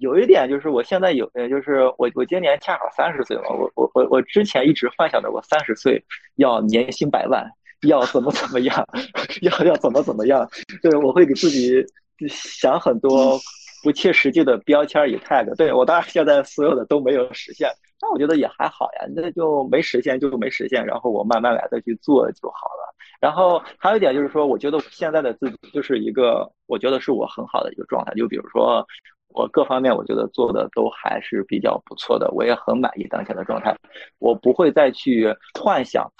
[0.00, 6.02] 有一点就是，我现在有呃，就是我我今年恰好三十岁了，我我我我之前一直幻想着我三十岁
[6.36, 7.46] 要年薪百万，
[7.86, 8.86] 要怎么怎么样，
[9.42, 10.48] 要要怎么怎么样，
[10.82, 11.84] 对，我会给自己
[12.28, 13.38] 想很多
[13.82, 17.68] 不切实际的标签与 tag，对我当然现在所有的都没有实现，
[18.00, 22.94] 但我觉得也还好呀，那就没实现就没实现，然后我慢慢来再去做就好了。
[23.20, 28.14] 然后还有一点就是说，我觉得现在的自己就是一个，我觉得是我很好的一个状态。
[28.14, 28.86] 就比如说，
[29.28, 33.76] 我各方面我觉得做的都还是比较不错的，我也很满意当前的状态。
[34.18, 36.10] 我不会再去幻想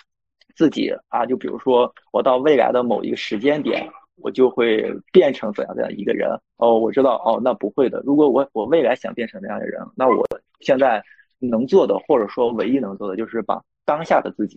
[0.55, 3.91] 自己啊，就比如说我到未来的某一个时间点，
[4.23, 6.31] 我就会变成怎样怎样一个人。
[6.57, 8.03] 哦，我知道，哦，那不会的。
[8.05, 10.27] 如果我我未来想变成那样的人，那我
[10.61, 11.03] 现在
[11.39, 14.57] 能做的，或者说唯一能做的，就是把当下的自己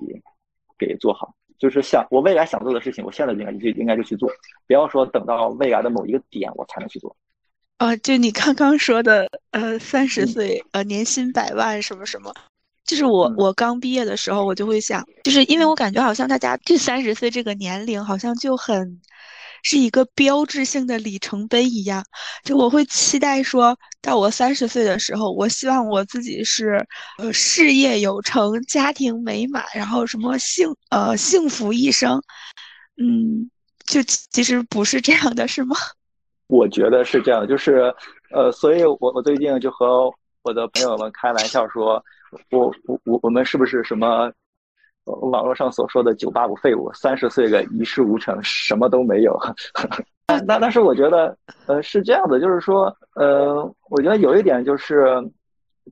[0.77, 1.33] 给做好。
[1.57, 4.29] 就是想我未来想做的事情，我现在就应该就应该就去做，
[4.67, 7.15] 不要说等到未来的某一个点我才能去做。
[7.77, 12.33] 啊，就你刚刚说的，呃，三十岁，呃，年薪百万什么什么，
[12.83, 18.99] 就是我我刚毕业的时候，我就会想，就是因为我感觉好像大家这三十岁这个年龄好像就很。
[19.63, 22.03] 是一个标志性的里程碑一样，
[22.43, 26.85] 就我会期待说到我三十岁的时候，我希望我自己是
[27.17, 32.21] 呃事业有成、家庭美满，然后什么幸呃幸福一生，
[32.97, 33.49] 嗯，
[33.85, 35.75] 就其实不是这样的，是吗？
[36.47, 37.93] 我觉得是这样，就是
[38.31, 40.11] 呃，所以我我最近就和
[40.43, 42.03] 我的朋友们开玩笑说，
[42.51, 44.29] 我我我我们是不是什么？
[45.05, 49.37] 网络上所说的“九八五废物”，三十岁个一事无成，什么都没有。
[50.47, 51.37] 那但是我觉得，
[51.67, 55.05] 呃，是这样的，就是说，呃，我觉得有一点就是，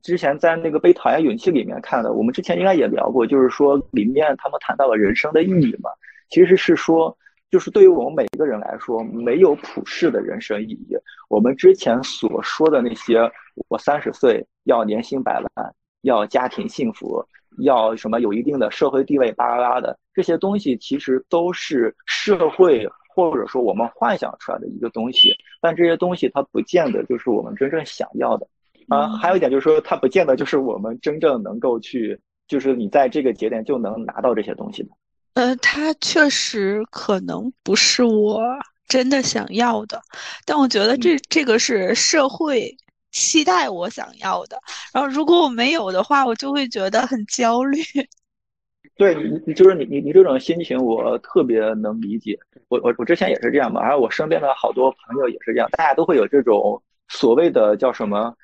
[0.02, 5.90] 之前在那个《被讨厌勇气》里面看的，我们之前应该也聊过，就是说里面他们谈到了人生的意义嘛，
[6.30, 7.14] 其实是说，
[7.50, 10.96] 就是对于我们每一个人来说，没有普世的人生意义。
[11.28, 13.30] 我们之前所说的那些，
[13.68, 17.22] 我三十岁要年薪百万，要家庭幸福。
[17.58, 25.34] 要什么有一定的社会地位，巴拉巴拉的这些东西，其实都是社会或者说我们幻想出来的一个东西。
[25.60, 28.46] 但这些东西它不见得就是我们真正想要的
[28.88, 29.16] 啊。
[29.16, 34.88] 还有一点就是说，它不见得就是我们真正能够去，就是你在这个节点就能拿到这些东西的。
[35.34, 38.42] 呃，它确实可能不是我
[38.88, 40.00] 真的想要的，
[40.44, 42.76] 但我觉得这这个是社会。
[43.12, 44.58] 期待我想要的，
[44.92, 47.78] 然后如果我没有的话，我就会觉得很焦虑。
[48.96, 52.38] 对你，你就是你，你，你这种心情我特别能理解。
[52.68, 58.34] 我，我，我之前也是这样嘛，然后我身边的好多朋友也是这样，大家都会有这种所谓的叫什么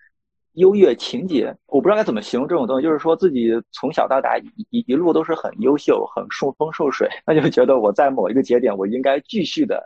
[0.55, 9.83] 优越情节，我不知道该怎么形容这种东西，就是说自己从小到大一一路都是很优秀、很顺风顺水，那就觉得我在某一个节点我应该继续的。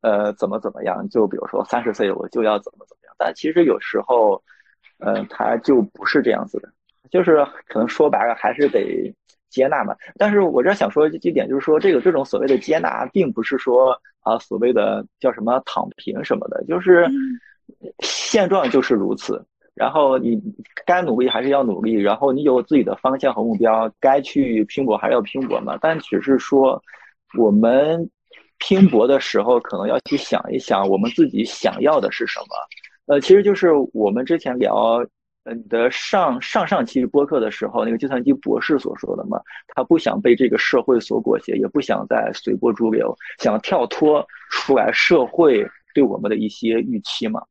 [0.00, 1.08] 呃，怎么怎么样？
[1.08, 4.42] 就比如说三十岁我就要怎么怎么样，但其实有时候，
[4.98, 6.68] 呃，他就不是这样子的，
[7.10, 9.12] 就是可能说白了还是得
[9.48, 9.96] 接纳嘛。
[10.16, 17.08] 但是我这想说一点，就是说这个这种所谓的接纳，并不是说啊所谓的叫什么躺平什么的，就是
[18.00, 19.44] 现状就是如此。
[19.74, 20.42] 然后你
[20.84, 25.78] 该努力还是要努力，然后你有自己的方向和目标，该去拼搏还是要拼搏嘛。
[25.80, 26.82] 但只是说，
[27.38, 28.10] 我们
[28.58, 32.46] 拼搏的时候，可能要去想一想，我们自己想要的是什么。
[33.06, 35.02] 呃，其实就是我们之前聊，
[35.44, 47.42] 嗯的上上上期播客的时候，那个计算机博士所说的嘛，他不想被这个社会所裹挟，也不想再随波逐流，想跳脱出来社会对我们的一些预期嘛。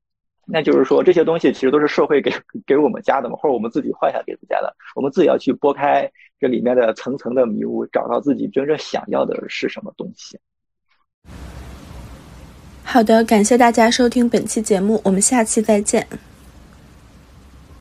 [0.50, 2.32] 那就是说，这些东西其实都是社会给
[2.66, 4.74] 给我们加的嘛，或者我们自己幻想给自己加的。
[4.96, 10.40] 我们自己要去拨开这里面的层层的迷雾，找到自己真正想要的是什么东西。
[12.90, 16.08] 好的，感谢大家收听本期节目，我们下期再见。